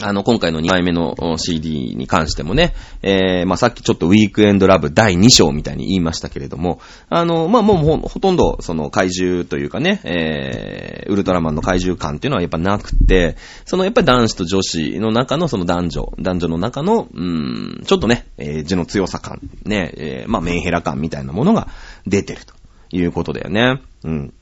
[0.00, 21.68] あの、今回の2枚目の CD に関してもね、えー、まあ、さっきちょっとウィークエンドラブ第2章みたいに言いましたけれども、あの、まあ、もうほほとんどその怪獣というかね、えー、ウルトラマンの怪獣感っていうのはやっぱなくて、そのやっぱり男子と女子の中のその男女、男女の中の、うーん、ちょっとね、えー、字の強さ感、ね、えー、まあ、メンヘラ感みたいなものが
[22.06, 22.54] 出てると
[22.90, 23.82] いうことだよね。
[24.04, 24.34] うん。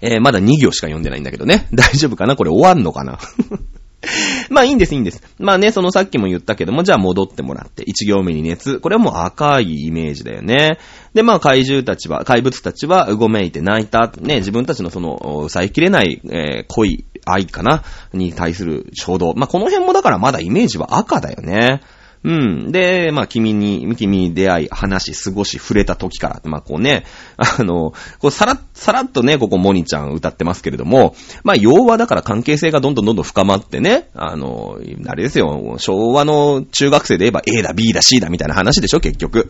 [0.00, 1.68] えー、まだ2行しか読んでないんだけどね。
[1.74, 2.36] 大丈夫かな？
[2.36, 3.18] これ終わんのかな？
[4.50, 5.22] まあいいんです、いいんです。
[5.38, 8.80] まあね、そのさっきも言ったけども、じゃあ戻ってもらって、一行目に熱。
[8.80, 10.78] これはもう赤いイメージだよね。
[11.14, 14.12] で、まあ怪獣たちは、怪物たちはうごめいて泣いた。
[14.20, 17.84] ね、自分たちのその、抑えきれない、えー、恋、愛かな？
[18.12, 19.34] に対する衝動。
[19.34, 21.80] まあこの辺もだからまだイメージは赤だよね。
[22.24, 22.72] うん。
[22.72, 27.04] で、まあ、君に、君に出会い、話、過ごし、触れた時から、まあ、こうね、
[27.36, 39.48] あの、こう、さら、さらっとね、ここ、モニちゃん歌ってますけれども、まあ、要はだから関係性がどんどんどんどん深まってね、あの、あれですよ、昭和の中学生で言えば A だ、B だ、C だ、みたいな話でしょ、結局。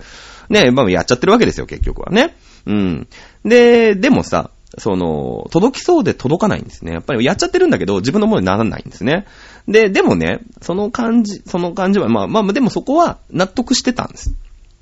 [0.48, 2.34] ね、まあ、やっちゃってるわけですよ、結局はね。
[2.66, 3.08] うん。
[3.44, 6.92] で、でもさ、その、届きそうで届かないんですね。
[6.92, 9.26] やっぱりやっちゃってるんだけど、自分のものにならないんですね。
[9.68, 14.32] で、でもね、その感じ、その感じは、まあまあ、でもそこは納得してたんです。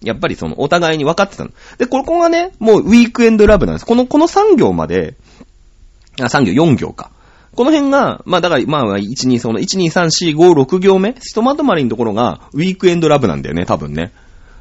[0.03, 1.50] やっぱりその、お互いに分かってたの。
[1.79, 3.87] で、ここがね、もうウィークエンドラブなんです。
[3.87, 5.14] この、この3行まで、
[6.20, 7.11] あ、3行、4行か。
[7.55, 14.12] この辺が、まあだから、まあ、1、2、その、1、2、3、4、5、6行目ひとまとまりのところが、ウィークエンドラブなんだよね、多分ね。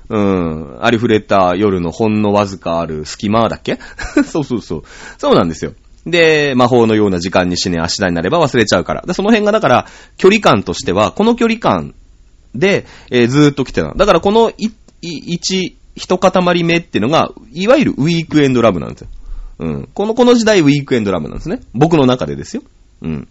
[0.09, 0.77] うん。
[0.81, 3.79] ありふれた夜のほんのわずかある隙間だっけ？
[4.25, 4.83] そうそうそう。
[5.17, 5.73] そうなんですよ。
[6.05, 9.03] で、魔法のような時間に死ね足台になれば忘れちゃうから。
[9.05, 9.85] で、その辺がだから、
[10.17, 11.93] 距離感としては、この距離感
[12.55, 13.93] で、えー、ずーっと来てた。
[13.95, 19.07] だからこの、い、い、一、一塊目っていうのが、いわゆるウィークエンドラブなんですよ。
[19.59, 19.89] うん。
[19.93, 21.59] この、この時代ウィークエンドラブなんですね。
[21.73, 22.63] 僕の中でですよ。
[23.01, 23.27] うん。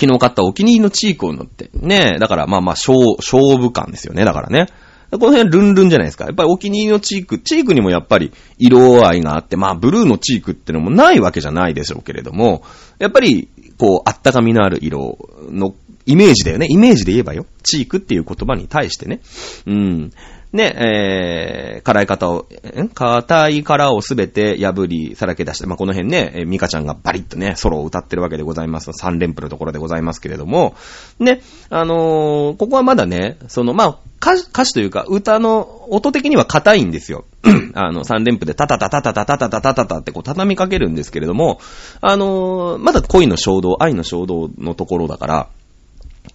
[0.00, 1.70] 昨日買ったお気に入りのチークを塗って。
[1.74, 4.24] ねえだからまあまあ、勝、勝負感ですよね。
[4.24, 4.68] だからね。
[5.10, 6.26] この辺ルンルンじゃないですか。
[6.26, 12.62] やっぱりお気に入りのチーク、チークにもやっぱり色合いがあって、まあブルーのチークってのもないわけじゃないでしょうけれども、
[12.98, 15.18] やっぱり、こう、あったかみのある色
[15.50, 16.66] のイメージだよね。
[16.68, 17.46] イメージで言えばよ。
[17.62, 19.20] チークっていう言葉に対してね。
[19.66, 20.12] うん。
[20.52, 22.46] ね、えー、辛い方を、
[22.80, 22.88] ん？
[22.88, 28.90] 硬い殻をすべて破り、さらけ出して、まあ、この辺ね、えー、ミカちゃんがバリッとね、ソロを歌ってるわけでございます。
[28.90, 30.74] 3連符のところでございますけれども、
[31.18, 37.24] ね、あのー、ここはまだね、その、まあ、歌詞というか、歌の音的には硬いんですよ。
[37.74, 41.60] あの、3連符でタタタタタタタタタタタタってこう畳みかけるんですけれども、
[42.00, 45.48] あのー、まだ恋の衝動、愛の衝動のところだから、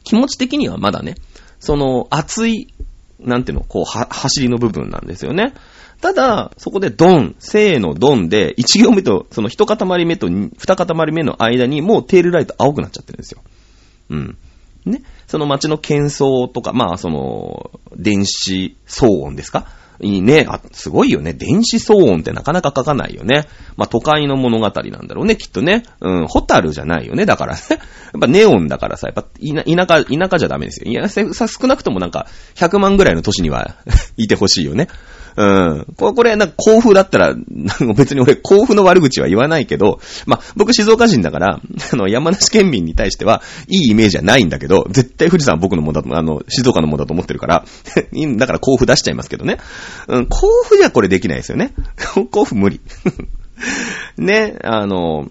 [0.03, 1.15] 気持ち的にはまだね、
[1.59, 2.72] その熱い
[3.23, 5.53] なんていうの、こう、は、走りの部分なんですよね。
[6.01, 13.41] ただ、そこでドン、せーのドンで、1行目と、その一塊目と二塊目の間にもうテールライト青くなっちゃってるんですよ。
[14.09, 14.37] うん。
[14.85, 15.01] ね。
[15.27, 19.67] その街の喧騒とか、まあ、その、電子騒音ですか
[20.01, 20.45] いいね。
[20.49, 21.33] あ、すごいよね。
[21.33, 23.45] 電子騒音ってなかなか書かないよね。
[23.77, 25.83] まあ、都会の物語なんだろうね、きっとね。
[26.01, 27.25] うん、ホタルじゃないよね。
[27.25, 27.59] だからね。
[27.69, 27.79] やっ
[28.19, 30.91] ぱネオンだからさ、やっぱ、田舎、田舎じゃダメですよ。
[30.91, 33.75] いや、さ、少なくともなんか、100万ぐらいの都市には
[34.17, 34.87] いてほしいよね。
[35.35, 35.85] うん。
[35.97, 37.35] これ、これ、なんか、甲府だったら、
[37.95, 41.59] 別に俺、甲府の悪口は言わないけど、まあ、僕静岡人だから、
[41.91, 47.65] あの、山梨県民に対しては、いいイメージはないんだけど、絶対富士山は僕のもんだと、あの、静岡のもんだと思ってるから、
[48.37, 49.57] だから甲府出しちゃいますけどね。
[50.07, 51.73] うん、甲府じゃこれできないですよね。
[52.31, 52.79] 甲府無理。
[54.17, 55.29] ね、あの、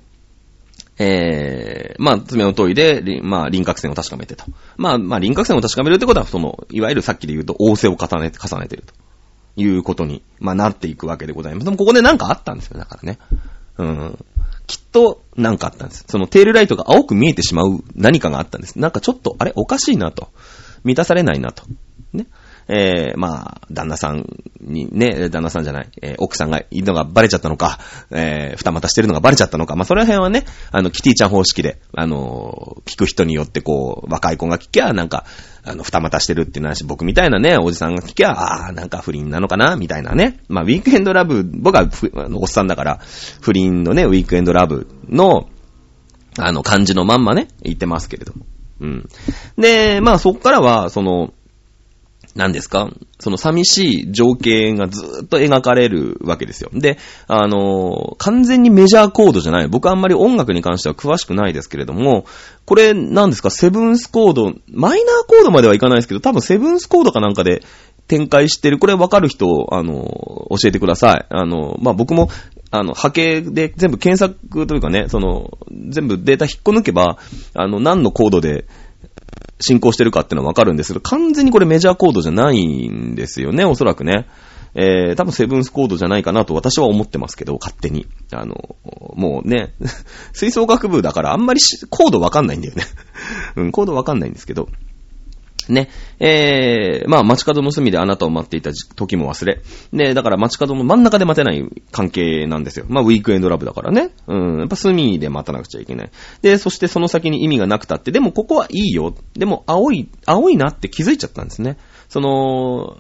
[0.99, 4.45] えー、まあ、爪を研いで、まあ、輪郭線を確かめてと。
[4.77, 8.95] まあ、まあ、輪郭線を確かめるってことは、その、いわゆるさっきで言うと、仰せを重ねて、重ねてると。
[9.57, 11.65] いうことに、まあ、なっていくわけでございます。
[11.65, 13.19] でもここで何かあったんですよ、だからね。
[13.79, 14.25] うん。
[14.67, 16.05] きっと、何かあったんです。
[16.09, 18.79] そのテールライトが青く見えてしまう何かがあったんです。
[18.79, 20.29] なんかちょっと、あれおかしいなと。
[20.85, 21.65] 満たされないなと。
[22.13, 22.27] ね。
[22.69, 24.27] えー、まあ、旦那さん
[24.61, 27.79] にね、旦那さんじゃない、えー、奥さんがいるのがバレちゃったのか、
[28.11, 35.25] えー、二股してるのがバレちゃったのか、まあ、その辺はね、あの、キティちゃん方式で、あの聞く人によってこう、若い子が聞きゃ、なんか、
[35.65, 40.41] あの、二股してるっていう話、僕みたいなね、おじさんが聞きゃ、ああ、なんか不倫なのかな、みたいなね。
[40.49, 43.01] まあ、ウィークエンドラブ、僕は、あの、おっさんだから、
[43.41, 45.49] 不倫のね、ウィークエンドラブの、
[46.39, 48.47] あの、感じのまんまね、言ってますけれども。
[48.81, 49.09] うん。
[49.57, 51.33] で、まあ、そっからは、その、
[52.35, 52.89] 何ですか？
[53.19, 56.71] その寂しい情景がずっと描かれるわけですよ。
[56.73, 59.69] で、あの、完全にメジャーコードじゃない。
[59.69, 62.25] 僕あんまり音楽に関しては詳しくないですけれども、
[62.65, 63.51] これ何ですか？
[63.51, 67.63] セブンスコード、マイナーコードまではいかないですけど、多分セブンスコードかなんかで
[68.09, 68.79] 展開してる。
[68.79, 69.93] これわかる人、あの、
[70.51, 71.27] 教えてください。
[71.29, 72.29] あの、まあ、僕も、
[72.71, 75.51] あの、波形で全部検索というかね、その、
[75.89, 77.19] 全部データ引っこ抜けば、
[77.55, 78.67] あの、何のコードで、
[79.61, 84.27] 進行してるかってのはわかるんですけど、完全にこれメジャーコードじゃないんですよね、おそらくね。
[84.75, 88.07] えー、多分セブンスコードじゃないかなと私は思ってますけど、勝手に。
[88.33, 88.77] あの、
[89.15, 89.75] もうね、
[90.33, 91.61] 吹奏楽部だからあんまり
[91.91, 92.85] コードわかんないんだよね。
[93.57, 94.69] うん、コードわかんないんですけど。
[95.71, 95.91] ね。
[96.19, 99.61] えー、まあ、街角の隅であなたを待っていた時も忘れ。
[99.93, 102.87] ね、だから街角の真ん中で待てない関係なんですよ。
[102.89, 104.11] まあ、ウィークエンドラブだからね。
[104.27, 106.11] うん、やっぱ隅で待たなくちゃいけない。
[106.41, 109.15] で、そしてその先に意味がなくたって、でもここはいいよ。
[109.35, 111.77] でも、青い、青いなって気づいちゃったんですね。
[112.09, 112.97] その、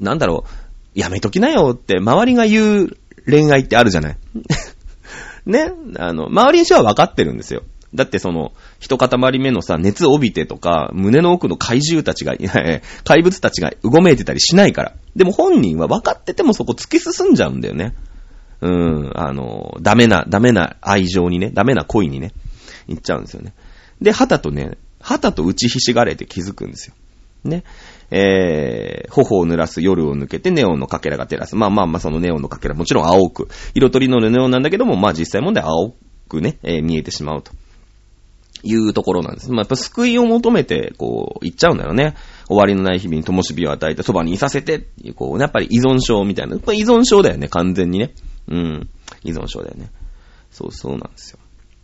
[0.00, 2.96] なんだろう、やめときなよって周りが言う
[3.28, 4.16] 恋愛ってあるじゃない。
[5.46, 5.72] ね。
[5.96, 7.62] あの、周りにしては分かってるんですよ。
[7.94, 12.34] だってその、一塊目のさ、熱帯びてとか、胸の奥の怪獣たちが、
[13.04, 14.94] 怪物たちがうごめいてたりしないから。
[15.16, 17.94] でも本人は分かっててもそこ突き進んじゃうんだよね。
[18.60, 22.32] うん、あの、ダメな、ダメな愛情にね、ダメな恋にね、
[22.88, 23.54] 行っちゃうんですよね。
[24.00, 26.94] で、旗とね、旗と打ちひしがれて気づくんですよ。
[27.44, 27.62] ね。
[28.10, 31.56] えー、頬を濡らす夜を抜けてネオンのかけらが照らす。
[31.56, 33.48] まあまあまあそのネオンのかけら、もちろん青く。
[33.74, 35.94] 色とりのネオンなんだけども、まあ実際もんで青
[36.28, 37.52] くね、えー、見えてしまうと。
[38.62, 39.50] いうところなんです。
[39.50, 42.14] まあ、やっぱ救いを求めて、こう、行っちゃうんだよね。
[42.46, 46.54] 終わりのない日々に灯火を与えて、そばにいさせて、こう、やっぱり依存症みたいな。
[46.54, 48.14] やっぱ依存症だよね、完全にね。
[48.48, 48.88] うん。
[49.24, 49.90] 依存症だよね。
[50.50, 51.38] そうそうなんですよ。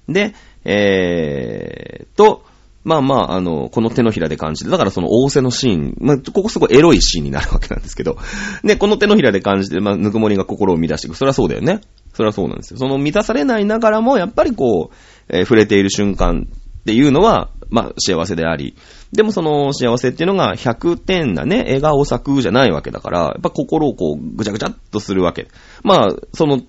[0.09, 2.45] で、えーと、
[2.85, 8.19] まあまあ、あの、この手のひらで感じて、だからその仰せのシーン、まあ、ここすごいエロいシーンになるわけなんですけど、
[8.63, 11.17] で、この手のひらで感じて、まあ、ぬくもりが心を乱していく。
[11.17, 11.81] それはそうだよね。
[12.13, 12.79] それはそうなんですよ。
[12.79, 14.95] その満たされないながらも、やっぱりこう、
[15.29, 16.47] えー、触れている瞬間
[16.85, 18.77] っていうのは、まあ、幸せであり、
[19.11, 25.49] でもその幸せっていうのが100点なね、笑顔作じゃないわけだから、やっぱ心をこう、ぐちゃぐちゃっとするわけ。
[25.83, 26.61] まあ、その、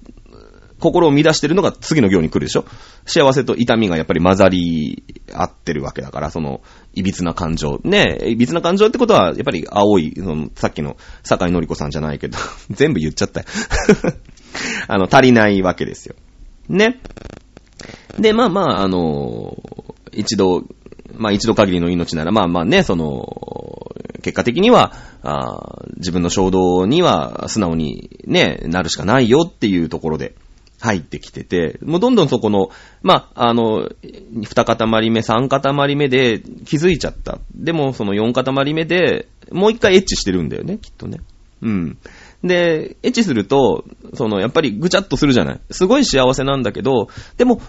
[0.80, 2.66] 心を乱してるのが次の行に来るでしょ
[3.06, 5.04] 幸せと痛みがやっぱり混ざり
[5.34, 6.62] 合ってるわけだから、その、
[6.94, 7.82] いびつな感情。
[7.84, 12.38] ねいびつな感情ってことは、やっぱり青い、その、さっきの、坂井のり子さんじゃないけど、
[12.72, 13.48] 全部言っちゃったよ
[14.88, 16.16] あの、足りないわけですよ。
[16.70, 17.02] ね。
[18.18, 19.58] で、まあまあ、あの
[20.16, 20.64] 一度、
[21.14, 23.92] まあ一度限りの命なら、まあまあね、その、
[24.22, 30.36] 結果的には、あ自分の衝動には素直にね、なるしかないよっていうところで
[30.80, 32.70] 入ってきてて、もうどんどんそこの、
[33.02, 33.90] まあ、あの、
[34.32, 37.40] 二塊目、三塊目で気づいちゃった。
[37.54, 41.20] でもその四塊目で、もう一回エッチしてるんだよね、きっとね。
[41.62, 41.98] うん。
[42.44, 45.60] で、エッチすると、その、やっぱりぐちゃっとするじゃない。
[45.72, 47.08] すごい幸せなんだけど、
[47.38, 47.62] でも、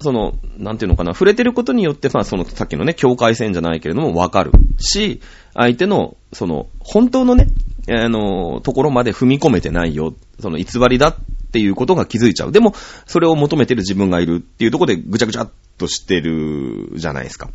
[0.00, 5.20] その、なんていうのかな、触れてることによって、まあそのさっきのね、境界線じゃないけれどもわかるし、
[5.54, 7.48] 相手の、その、本当のね、
[7.88, 11.16] あの、ところまで踏み込めてないよ、その偽りだっ
[11.52, 12.52] ていうことが気づいちゃう。
[12.52, 12.74] でも、
[13.06, 17.50] それを求めてる自分がいるっていうところでぐちゃぐちゃっとしてるじゃないですか。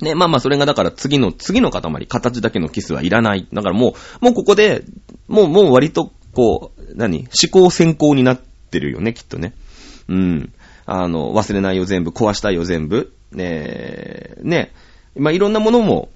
[0.00, 3.46] ね、まあまあそれがだから次の、次の塊、形だけのキスはいらない。
[3.52, 4.82] だからもう、もうここで、
[5.28, 8.40] もう、もう割と、こう、何思考先行になっ
[8.70, 9.54] てるよね、きっとね。
[10.08, 10.52] うん。
[10.94, 13.14] あの、忘れないよ全部、壊したいよ全部。
[13.32, 14.72] ねえね
[15.16, 16.10] まあ、いろんなものも、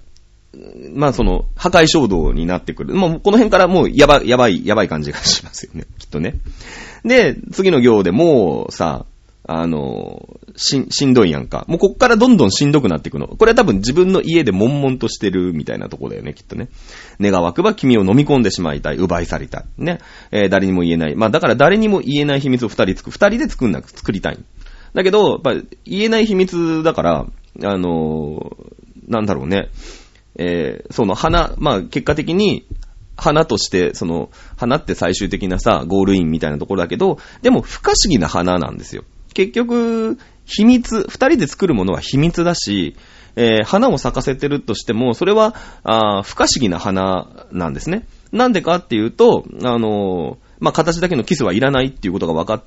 [0.93, 2.93] まあ、その、破壊衝動になってくる。
[2.93, 5.85] もう、この辺からもう、やばい、やばい、やばい感じがしますよね。
[5.97, 6.35] きっとね。
[7.03, 9.07] で、次の行でもう、さ、
[9.47, 11.65] あの、し、しんどいやんか。
[11.67, 13.27] もうこっからどんどんしんどくなっていくの。
[13.27, 16.67] これは多分自分の家で悶々としてるみたいなとこだよね、きっとね。
[17.21, 19.65] 願わくば君を飲み込んでしまいたい、奪い去りたい。
[19.77, 19.99] ね。
[20.31, 21.15] えー、誰にも言えない。
[21.15, 23.11] まあだから誰にも言えない秘密を二人つく。
[23.11, 24.39] 二人で作んなく、作りたい。
[24.97, 25.53] だけど、やっぱ
[25.85, 27.27] 言えない秘密だから、
[27.63, 29.69] あのー、なんだろうね。
[30.39, 32.65] えー、その花、まあ結果的に、
[33.15, 39.03] 花として、その、花って最終的なさ、ゴールインみたいなところだけど、でも不可思議な花なんですよ。
[39.35, 42.95] 結局、秘密、二人で作るものは秘密だし、
[43.35, 48.07] えー、花を咲かせてるとしても、それは、あ不可思議な花なんですね。
[48.31, 52.63] なんでかっていうと、あのー、まあ、形だけのキスはいらないっていうことがわか、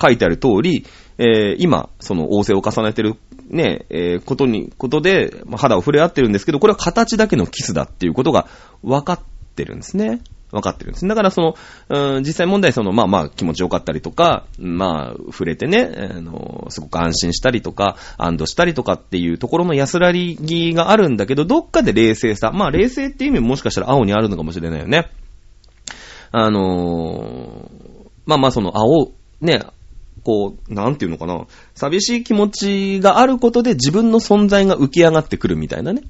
[0.00, 0.84] 書いてある通り、
[1.20, 3.16] えー、今、その仰せを重ねてる、
[3.50, 8.48] ね、えー、ことに、ことで、ま、肌を触れ合ってるんですけど、これは形だけのキスだっていうことが
[8.82, 9.20] わかっ
[9.54, 10.22] てるんですね。
[10.50, 11.06] 分かってるんです。
[11.06, 11.54] だからその、
[12.16, 22.50] うん、実際問題その、まあまあ気持ちよかったりとか、まあ触れてね、あの、すごく安心したりとか、安堵したりとかっていうところの安らぎがあるんだけど、どっかで冷静さ。
[22.52, 25.10] まあ冷静っていう意味ももしかしたら青にあるのかもしれないよね。
[26.32, 29.60] あのー、まあまあその青、ね、
[30.24, 36.02] こう、なんていうのかな、寂しい気持ちがあることで自分の存在が浮き上がってくるみたいなね。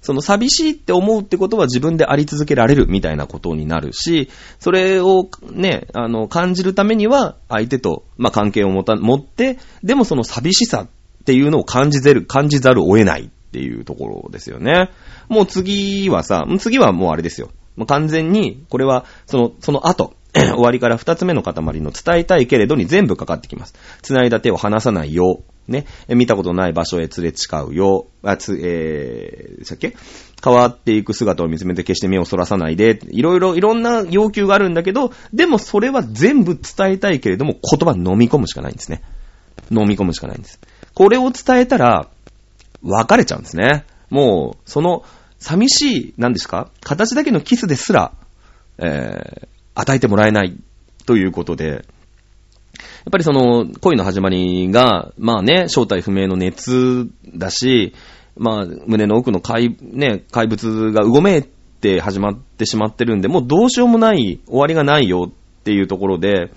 [0.00, 4.28] その寂しいって思うってことは自分であり続けられるみたいなことになるし、
[4.60, 10.88] それをね、あの、感じるためには相手と、まあ、関係を持た、持って、でもその寂しさっ
[11.24, 14.90] ていうのを感じぜる、感じざるを得ないっていうところですよね。
[15.28, 17.50] もう次はさ、次はもうあれですよ。
[17.76, 23.74] もう完全に、これは、その、その後、 終わりから二つ目の塊の伝えたいけれどに全部かかってきます。
[24.02, 25.42] 繋いだ手を離さないよ。
[25.66, 25.84] ね。
[26.08, 28.06] 見たことない場所へ連れ誓うよ。
[28.22, 29.94] あ、つ、えー、さっけ？
[30.42, 33.00] 変わっていく姿を見つめて決して目をそらさないで。
[33.10, 39.02] いろいろ、いろんな要求があるんだけど、でもそれは全部伝えたいけれども、言葉飲み込むしかないんですね。
[39.70, 40.58] 飲み込むしかないんです。
[40.94, 42.08] これを伝えたら、
[42.82, 43.84] 別れちゃうんですね。
[44.08, 45.04] もう、その、
[45.38, 46.70] 寂しい、何ですか？
[46.82, 48.12] 形だけのキスですら、
[48.78, 49.48] えー、
[49.78, 50.56] 与えてもらえない
[51.06, 51.82] ということで、やっ
[53.12, 57.94] ぱりその、恋の始まりが、まあね、正体不明の熱だし、
[58.36, 66.50] まあ、胸の奥の怪、ね、怪物がうごめいて始まってしまってるんで、もうどうしようもない、終わりがないよっていうところで、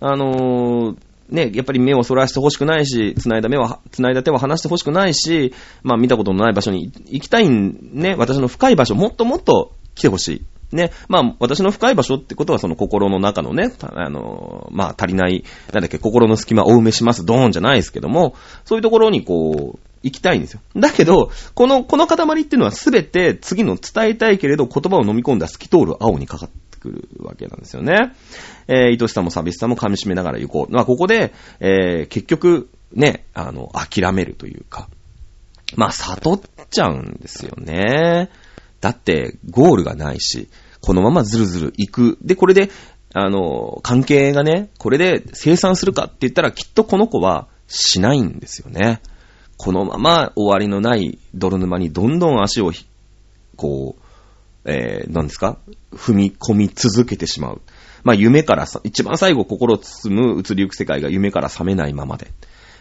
[0.00, 0.96] あのー、
[1.28, 10.42] ね、やっぱり目をそらしてほしくないし、繋いだ目は、繋いだ手は離してほしくないし、まあ見たことのない場所に行きたいん、ね、私の深い場所、もっともっと来てほしい。
[10.74, 20.60] ね、まあ、私の深い場所ってことは、その心の中のね、あの、まあ、足りない、なんだっけ、心の隙間を埋めします、ドーンじゃないですけども、そういうところにこう、行きたいんですよ。
[20.76, 28.12] だけど、この、この塊っていうのはすべて次の伝えたいけれど言葉を飲み込んだ透き通る青にかかってくるわけなんですよね。
[28.68, 30.72] えー、愛しさも寂しさも噛み締めながら行こう。
[30.72, 34.88] まあ、ここで、えー、結局、ね、あの、諦めるというか、
[35.74, 38.30] まあ、悟っちゃうんですよね。
[38.82, 40.48] だって、ゴールがないし、
[40.84, 42.18] このままずるずる行く。
[42.20, 42.68] で、これで、
[43.14, 49.00] あの、関係がね、これで生産するかって言ったら、きっとこの子はしないんですよね。
[49.56, 52.70] このまま終わりのない泥沼にどんどん足を、
[53.56, 54.02] こう、
[54.66, 55.58] えー、何ですか？
[55.92, 57.62] 踏み込み続けてしまう。
[58.02, 62.30] まあ、夢からさ、一番最後心を包む移りゆく世界が夢から覚めないままで。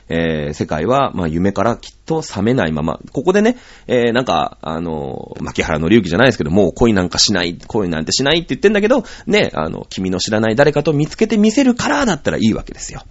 [0.10, 13.02] えー、世界は、まあ、夢からきっと覚めないまま、ここでね、えー、なんか、あの、牧原の隆起じゃないですけど、もう恋なんかしない、恋なんてしないって言ってんだけど、ね、あの、君の知らない誰かと見つけてみせるからだったらいいわけですよ。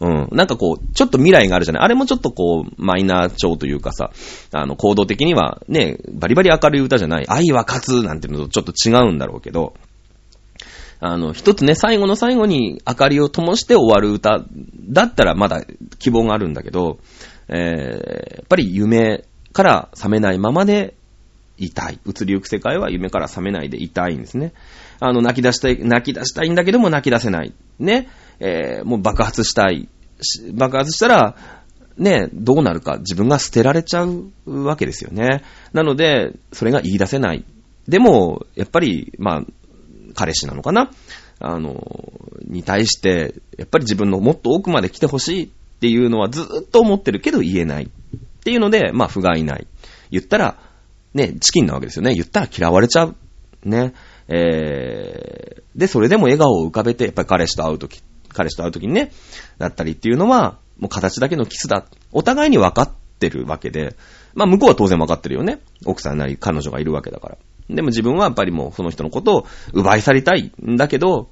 [0.00, 0.28] うん。
[0.32, 4.10] なんかこう、ちょっと未来があるじゃないあれもちょっとこう、マイナー調というかさ、
[4.52, 9.74] あの、行動的にはね、バリバリ明るい歌じゃない、愛は勝つなんていうのとちょっと違うんだろうけど、
[11.00, 14.44] あの、一つね、最後の最後に明かりを灯して終わる歌
[14.90, 15.62] だったらまだ
[15.98, 16.98] 希望があるんだけど、
[17.48, 20.94] えー、やっぱり夢から覚めないままで
[21.56, 21.98] いたい。
[22.06, 24.52] 移りゆく世界は夢から覚めないでいたいんですね。
[25.00, 27.54] あの、泣き出したい、泣き出したいんだけども泣き出せない。
[27.78, 28.08] ね。
[28.38, 29.88] えー、もう爆発したい。
[30.52, 31.36] 爆発したら、
[31.96, 34.32] ね、どうなるか自分が捨てられちゃう
[34.64, 35.42] わけですよね。
[35.72, 37.44] なので、それが言い出せない。
[37.88, 39.44] でも、やっぱり、まあ、
[40.14, 40.90] 彼氏なのかな？
[41.38, 42.12] あの、
[42.44, 45.48] に対して、やっぱり自分のもっと奥まで来てほしいっ
[45.80, 47.84] ていうのはずっと思ってるけど言えない。
[47.84, 49.66] っていうので、まあ、不甲斐ない。
[50.10, 50.58] 言ったら、
[51.12, 52.14] ね、チキンなわけですよね。
[52.14, 53.16] 言ったら嫌われちゃう。
[53.64, 53.92] ね。
[54.28, 59.12] えー、で、それでも笑顔を浮かべて、やっぱり彼氏と会うとき、彼氏と会うときにね、
[59.58, 61.84] だったりっていうのは、もう形だけのキスだ。
[62.12, 63.96] お互いに分かってるわけで、
[64.34, 65.60] まあ向こうは当然分かってるよね。
[65.84, 67.38] 奥さんなり彼女がいるわけだから。
[67.74, 71.30] でも自分はやっぱりもうその人のことを奪い去りたいんだけど、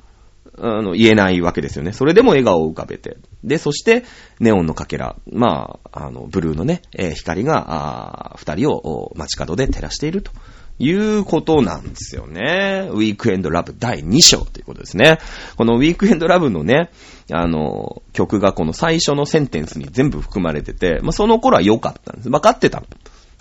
[0.61, 1.93] あの、言えないわけですよね。
[1.93, 3.17] それでも笑顔を浮かべて。
[3.45, 4.05] で、そして、
[4.41, 5.17] ネオンのかけら。
[5.31, 10.33] まあ、あの、ブルーのね、えー、光が、ああ二人を街角で照らしていると。
[10.81, 12.89] いうことなんですよね。
[12.93, 15.19] ウィークエンドラブ第2章ということですね。
[15.57, 16.91] このウィークエンドラブのね、
[17.33, 22.31] あの、曲がこの最初のセンテンスに全部含まれてて、まあ、その頃は良かったんです。
[22.31, 22.83] 分かってた。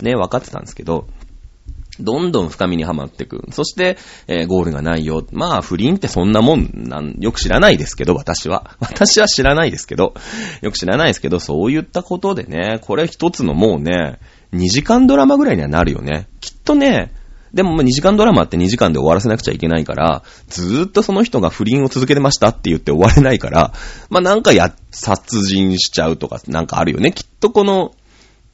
[0.02, 1.06] ね、分かってたんですけど、
[2.00, 3.42] どんどん深みにはまっていく。
[3.50, 5.26] そして、えー、ゴールがないよ。
[5.32, 8.76] まあ、不倫ってそんなもんなん、よく知らないですけど、私は。
[8.80, 10.14] 私は知らないですけど、
[10.62, 14.18] よく知らないですけど、そういったことでね、これ一つのもうね、
[14.52, 16.28] 2時間ドラマぐらいにはなるよね。
[16.40, 17.12] きっとね、
[17.52, 23.72] でも2時間ドラマって2時間で終わらせなくちゃいけないから、ずーっとその人が不倫を続けてましたって言って終われないから、
[24.10, 27.12] まあなんかや、殺人しちゃうとかなんかあるよね。
[27.12, 27.92] きっとこの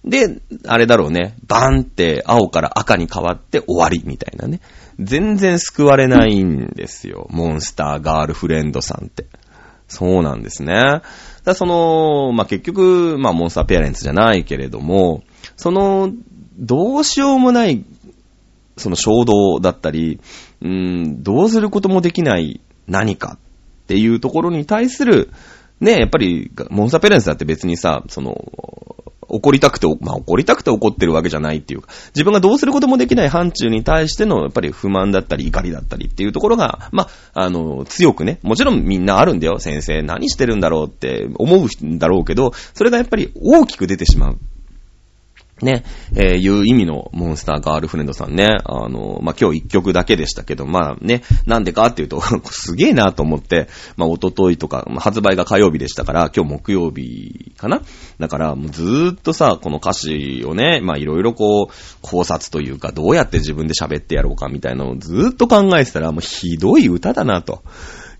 [0.05, 4.61] で、あれだろうね、バンって青から赤に変わって終わりみたいなね。
[5.01, 7.27] 全然救われないんですよ。
[7.31, 9.27] モンスターガールフレンドさんって。
[9.89, 11.03] そうなんですね。
[11.45, 15.25] だその、まあ、結局、まあ、モンスターペアレンツじゃないけれども、
[15.57, 16.13] その、
[16.59, 17.85] どうしようもない、
[18.77, 20.21] その衝動だったり、
[20.63, 23.39] うん、どうすることもできない何か
[23.85, 25.31] っていうところに対する、
[25.81, 28.35] ね、やっぱり、モンスターペアレンツだって別にさ、その、
[29.29, 44.39] 怒りたくて、まあ怒りたくて怒ってるわけじゃないっていうか、自分がどうすることもできない範疇に対しての、やっぱり不満だったり怒りだったりっていうところが、まあ、あの、強くね、もちろんみんなあるんだよ、先生何してるんだろうって思うんだろうけど、それがやっぱり大きく出てしまう。
[45.63, 45.85] ね、
[46.17, 48.57] えー、いう意味のモンスターガールフレンドさんね。
[48.65, 57.83] あの、まあ、今日一曲だけでしたけど、まあね、なんでかっていうと、 すげえなと思って、まあ、おとといとか、発売が火曜日でしたから、今日木曜日かな？
[58.19, 67.63] だから、もうずーっとさ、この歌詞をね、ま、いろいろこう、考察というか、どうやって自分で喋ってやろうかみたいなのをずーっと考えてたら、もうひどい歌だなと。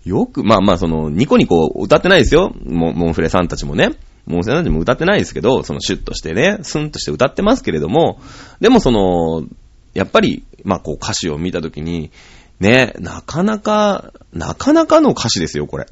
[0.05, 2.53] よく、まあまあ、その、ニコニコ歌ってないですよ。
[2.63, 3.91] モンフレさんたちもね。
[4.25, 8.19] もうせなじも歌ってないですけど、そのシュッとしてね、スンとして歌ってますけれども、
[8.59, 9.45] でもその、
[9.93, 12.11] やっぱり、まあこう歌詞を見たときに、
[12.59, 15.85] ね、なかなか、なかなかの歌詞ですよ、これ。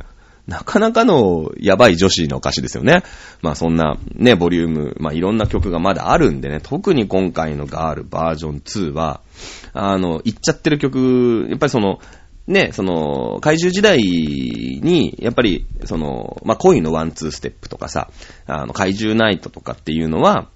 [0.47, 3.03] なかなかのやばい女子の歌詞ですよね。
[3.41, 9.21] まあそんなね、ボリューム、まあいろんな曲がまだあるんでね、特に今回のガールバージョン2は、
[9.73, 11.99] あの、行っちゃってる曲、やっぱりその、
[12.45, 18.09] ね、その、怪獣時代に、やっぱり、その、まあ、恋のワンツーステップとかさ、
[18.47, 20.49] あの、怪獣ナイトとかっていうのは、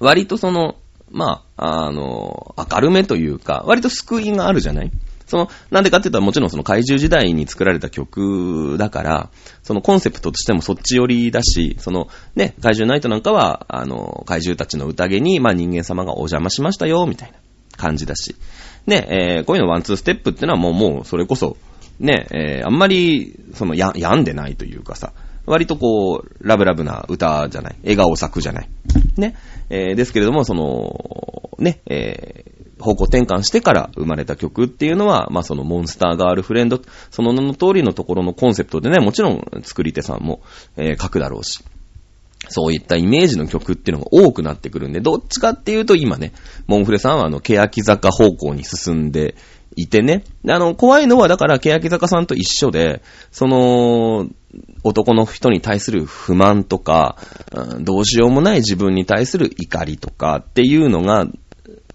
[0.00, 0.76] 割とその、
[1.10, 4.90] まあ、あの、明るめというか、割と救いがあるじゃない？
[5.26, 9.30] その、なんでかって言ったらもちろんその怪獣時代に作られた曲だから、
[9.62, 17.36] そのコンセプトとしてもそっち寄りだし、そのね、怪獣ナイトなんかは、あの、怪獣たちの宴に、まあ人間様がお邪魔しましたよ、みたいな
[17.76, 18.36] 感じだし。
[18.86, 21.56] ね、えー、こういうのワンツーステップってのはもう、もう、それこそ、
[22.00, 25.12] ね、えー、あんまり、その、や、病んでないというかさ、
[25.46, 27.76] 割とこう、ラブラブな歌じゃない。
[27.82, 28.68] 笑顔咲くじゃない。
[29.16, 29.34] ね。
[29.70, 36.80] えー、ですけれども、その、ね、えー、方向転換してから生まれた曲っていうのは、まあそのモンスターガールフレンド、
[37.10, 40.42] その名の通りのところのコンセプトでね、もちろん作り手さんも、
[40.76, 41.62] えー、書くだろうし。
[42.48, 46.32] そういったイメージの曲っていうのが多くなってくるんで、どっちかっていうと今ね、
[46.66, 49.34] モンフレさんはあの、欅坂方向に進んで
[49.76, 50.24] いてね。
[50.48, 54.28] あの、怖いのはだから、欅坂さんと一緒で、その、
[54.84, 57.16] 男の人に対する不満とか、
[57.52, 61.26] うん、どうしようもない自分に対する怒りとかっていうのが、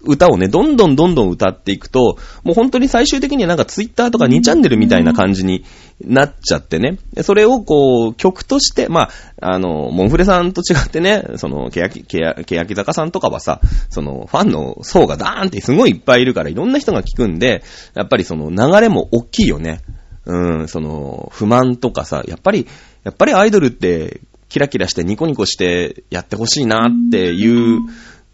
[0.02, 5.64] 歌をね、どんどんどんどん歌っていくと、もう本当に最終的にはなんかツイッターとか2チャンネルみたいな感じに
[6.00, 6.98] なっちゃってね。
[7.22, 19.80] それをこう、曲として、まあ、あの、モンフレさんと違ってね、その、けやき、けや、けやき坂さんとかはさ、その、ファンの層がダーンってすごいいっぱいいるからいろんな人が聞くんで、やっぱりその流れも大きいよね。
[20.26, 22.66] うん、その、不満とかさ、やっぱり、
[23.02, 27.80] やっぱりアイドルってキラキラしてニコニコしてやってほしいなっていう、う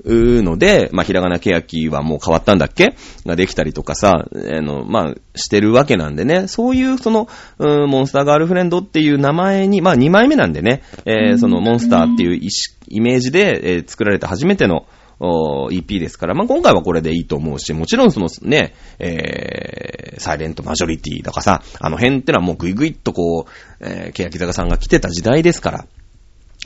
[0.05, 2.95] ので、まあ、ひらがなけやきはもう変わったんだっけ？
[3.25, 7.29] ができたりとかさ、あの、まあ、してるわけなんでね、そういうその、
[7.59, 12.41] うん、モンスターガールフレンドっていう名前に、まあ、2枚目なんでね、えー、そのモンスターっていう
[12.89, 14.87] イメージで、えー、作られた初めての、
[15.21, 23.51] EP ですから、まあ、今回はこれでいいと思うし、もちろんそのね、えー、サイレントマジョリティとかさ、あの辺ってのはもうグイグイっとこう、
[23.81, 25.87] えー、欅坂さんが来てた時代ですから、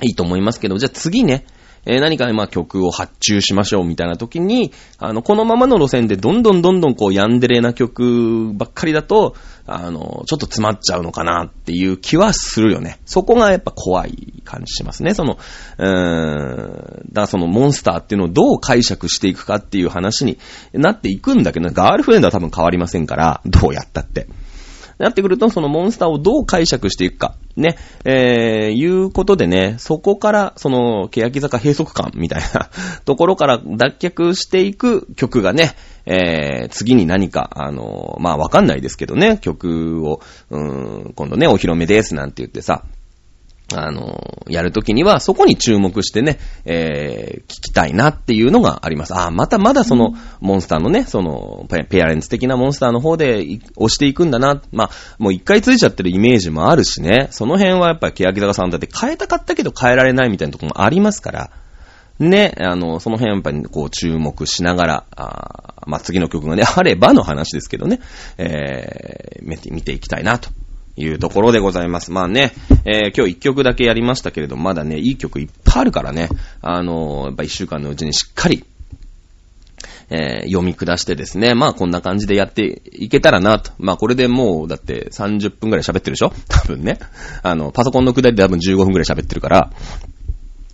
[0.02, 1.44] いいと思いますけど、じゃあ次ね、
[1.88, 9.34] えー、何か、まあ曲を発注しましょうみたいな時に、あの、このままの路線でどんどんどんどんこうヤンデレな曲ばっかりだと、
[9.66, 12.98] あの、ちょっと詰まっちゃうのかなっていう気はするよね。
[13.06, 15.14] そこがやっぱ怖い感じしますね。
[15.14, 15.38] その、
[15.78, 20.38] うーん、だそのモンスターっていうのをどう解釈していくかっていう話に
[20.74, 24.26] なっていくんだけど、ガールフレンドは多分変わりませんから、どうやったって。
[24.98, 27.36] なってくると、そのモンスターをどう解釈していくか。
[27.56, 32.70] ね、えー、いうことでね、そこから、その、欅坂閉塞感みたいな
[33.04, 35.74] ところから脱却していく曲がね、
[36.06, 40.20] えー、次に何か、あのまあ、わかんないですけどね、曲を、
[40.50, 42.84] うーん、今度ね、お披露目ですなんて言ってさ、
[43.74, 49.14] あの、やるときには、そこに注目してね、えー、聞きたいなっていうのがあります。
[49.14, 54.62] あ、またまだその、モンスターのね、その、ペアレンツ的なモンスターの方で押していくんだな。
[54.72, 61.50] まあ、もう一回ついちゃってるイメージもあるしね、その辺はやっぱり欅坂さんだって変えたかったけど変えられないみたいなところもありますから、
[62.18, 68.00] ね、あの、その辺やっぱりこう注目しながら、あまあ、次の曲がね、あればの話ですけどね、
[68.38, 70.48] えー、見て、見ていきたいなと
[70.98, 72.10] いうところでございます。
[72.10, 72.52] まあね、
[72.84, 76.28] えー、今日一曲だけやりましたけれど、まだね、いい曲いっぱいあるからね、
[76.60, 78.64] あのー、やっぱ一週間のうちにしっかり、
[80.10, 83.72] えー、読み下してですね、まあこんな感じでやっていけたらなと。
[83.78, 86.32] まあこれでもう、だって30分くらい喋ってるでしょ？
[86.48, 86.98] 多分ね。
[87.42, 89.70] あの、パソコンの下りで多分15分くらい喋ってるから、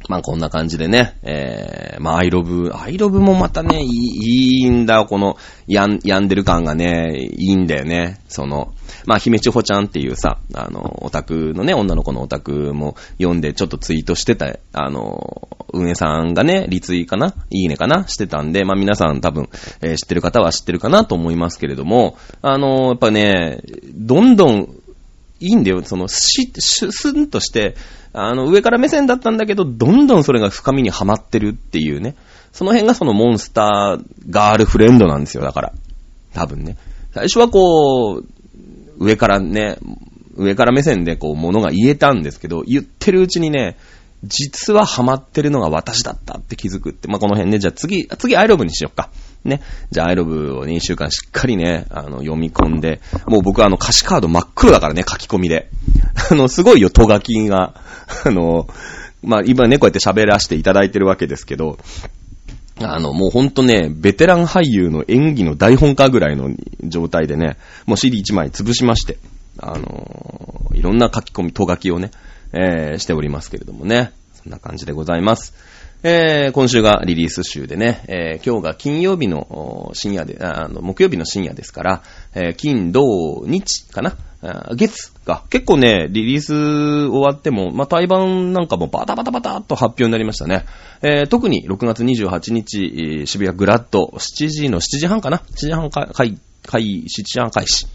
[0.08, 8.20] まあこんな感じでね、えー、まあアイロブ、アイロブもまたね、いい、いいんだ、この、やん、病んでる感がね、いいんだよね。
[8.28, 8.72] その、
[9.06, 19.48] まあ、姫千穂ちゃんっていうさ、あの、オタクのね、女の子のオタクも読んでちょっとツイートしてた、あの、運営さんがね、リツイかないいねかなしてたんで、まあ皆さん多分、
[19.82, 23.60] えー、知ってる方は知ってるかなと思いますけれども、あの、やっぱね、
[23.94, 24.68] どんどん、
[25.40, 27.74] いいんだよ、その、し、し、すんとして、
[28.12, 32.14] あの、上から目線だったんだけど、どんどんそれが深みにはまってるっていうね。
[32.52, 35.72] その辺がそのモンスターガールフレンドなんですよ、だから。
[36.32, 36.76] 多分ね。
[37.12, 38.24] 最初はこう、
[38.98, 39.76] 上からね、
[40.36, 43.76] 上から目線でこう、ものが言えたんですけど、言ってるうちにね、
[44.24, 47.08] 実はハマってるのが私だったって気づくって。
[47.08, 49.10] まあ、この辺ね、じゃあ次、次アイロブにしよっか。
[49.44, 49.60] ね。
[49.90, 55.68] じゃあアイロブを2週間しっかりね、あの、読み込んで、もう僕はあの歌詞カード真っ黒だからね、書き込みで。
[56.30, 57.74] あの、すごいよ、とがきが。
[58.24, 58.66] あの、
[59.22, 61.78] まあ、今ね、こうやって喋らせていただいてるわけですけど、
[62.80, 66.50] あの、もうほんとね、ベテラン俳優の演技の台本家ぐらいの
[66.82, 67.56] 状態でね、
[67.86, 69.18] もう CD1 枚潰しまして、
[69.58, 72.10] あのいろんな書き込み、とがきをね、
[72.52, 74.12] えー、しておりますけれどもね。
[74.44, 75.54] そんな感じでございます。
[76.02, 82.02] えー、今週がリリース週でね、えー、今日が金曜日の深夜で、あの、木曜日の深夜ですから、
[82.34, 84.14] えー、金、土、日かな？
[84.76, 90.64] 月が、結構ね、リリース終わっても、まあ、対バンなんかもバタバタバタっと発表になりましたね。
[91.02, 97.86] えー、特に6月28日、渋谷グラッド、7時の7時半かな ?7 時半開、開、開、7時半開始。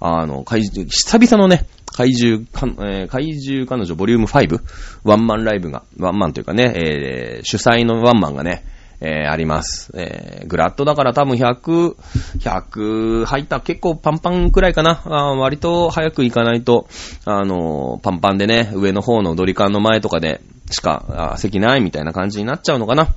[0.00, 4.60] あの、怪、久々のね、怪獣、かえー、怪獣彼女ボリューム5、
[5.04, 8.64] ワンマンライブが、ワンマンというかね、えー、主催のワンマンがね、
[9.00, 9.92] えー、あります。
[9.94, 11.96] えー、グラッドだから多分100、
[12.38, 15.02] 100入った結構パンパンくらいかな。
[15.04, 16.88] あ割と早く行かないと、
[17.24, 20.40] あのー、パンパンでね、上の方のドリカンの前とかで
[20.70, 23.02] しか、あ席ないみたいな感じになっちゃうのかな。
[23.02, 23.08] わ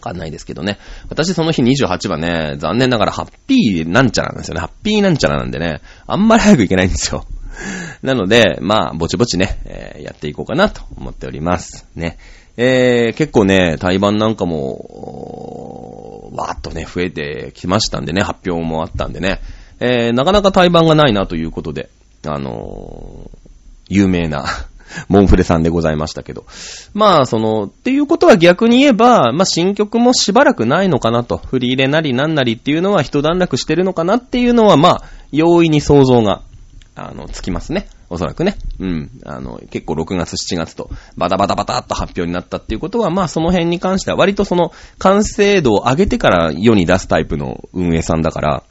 [0.00, 0.78] かんないですけどね。
[1.08, 4.60] 私その日28番ね、残念ながらハッピーなんちゃらなんですよね。
[4.60, 7.24] ハッピーなんちゃらなんでね、あんまり早く行けないんですよ。
[8.02, 11.86] なので、まあ、ぼちぼちね、えー、やっていこうかなと思っております。
[11.94, 12.18] ね。
[12.56, 19.40] えー、結構ね、対バンなんかも、わーっとね、増えてきましたんでね、発表もあったんでね、
[19.80, 21.90] えー、なかなか対バンがないなということで、
[22.26, 23.38] あのー、
[23.88, 24.46] 有名な
[25.08, 26.44] モンフレさんでございましたけど。
[26.92, 31.38] まあ、その、っていうことは逆に言えば、まあ、新曲もしばらくないのかなと。
[31.38, 35.02] 振り入れなりなんなりっていうのは一段落してるのかなっていうのは、まあ、
[35.32, 36.42] 容易に想像が、
[36.94, 37.88] あの、つきますね。
[38.10, 38.56] おそらくね。
[38.78, 39.10] うん。
[39.24, 48.62] あの、結構6月、7月とバタバタバタっと発表になったっていうことは、まあその辺に関しては割とその完成度を上げてから世に出すタイプの運営さんだから、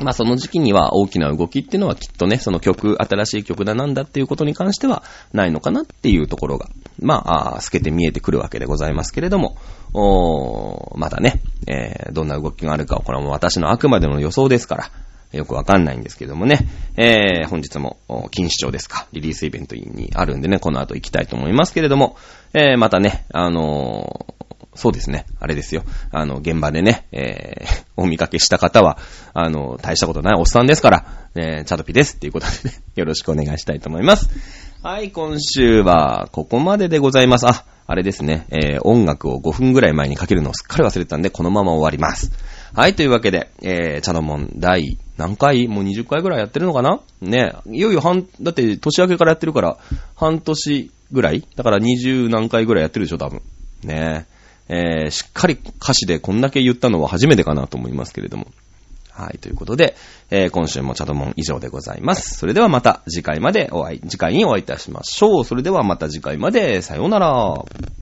[0.00, 5.02] まあその時期には大きな動きっていうのはきっとね、その曲、新しい曲だなんだっていうことに関しては
[5.32, 6.68] ないのかなっていうところが、
[7.00, 9.56] まあ、あ透けて見えてくるわけでございますけれども、
[9.94, 14.90] おまだね、えー、どんな動きがあるか、これはもう私のあくまでの予想ですから、
[15.36, 16.66] よくわかんないんですけどもね。
[16.96, 17.98] えー、本日も、
[18.30, 22.16] 金視聴ですか、リリースイベントにあるんでね、この後行きたいと思いますけれども、
[22.54, 24.36] えー、またね、あのー、
[24.76, 25.82] そうですね、あれですよ。
[26.12, 28.98] あの、現場でね、えー、 お見かけした方は、
[29.32, 34.28] あの、大したことないおっさんですから、えー、チャドピですっていうことでね、 よろしくお願いしたいと思います。
[34.82, 37.46] はい、今週は、ここまででございます。
[37.46, 42.30] あ、あれですね、えー、音楽を5分ぐらい前にかけるのをすっかり忘れてたんで、このまま終わります。
[42.74, 45.68] はい、というわけで、えー、チャドモン第何回？
[45.68, 47.00] もう20回ぐらいやってるのかな？
[47.20, 49.78] ね、いよいよ半、だって年明けからやってるから、
[50.14, 51.44] 半年ぐらい？
[51.56, 53.42] だから20何回ぐらいやってるでしょ、多分。
[53.82, 54.26] ね
[54.68, 58.48] えー、しっかり歌詞でこんだけ言ったのは初めてかなと思いますけれども。
[59.12, 59.96] はい、ということで、
[60.30, 62.36] えー、今週もチャドモン以上でございます。
[62.36, 65.44] それではまた次回までお会い、次回にお会いいたしましょう。
[65.44, 67.54] それではまた次回まで、さようなら。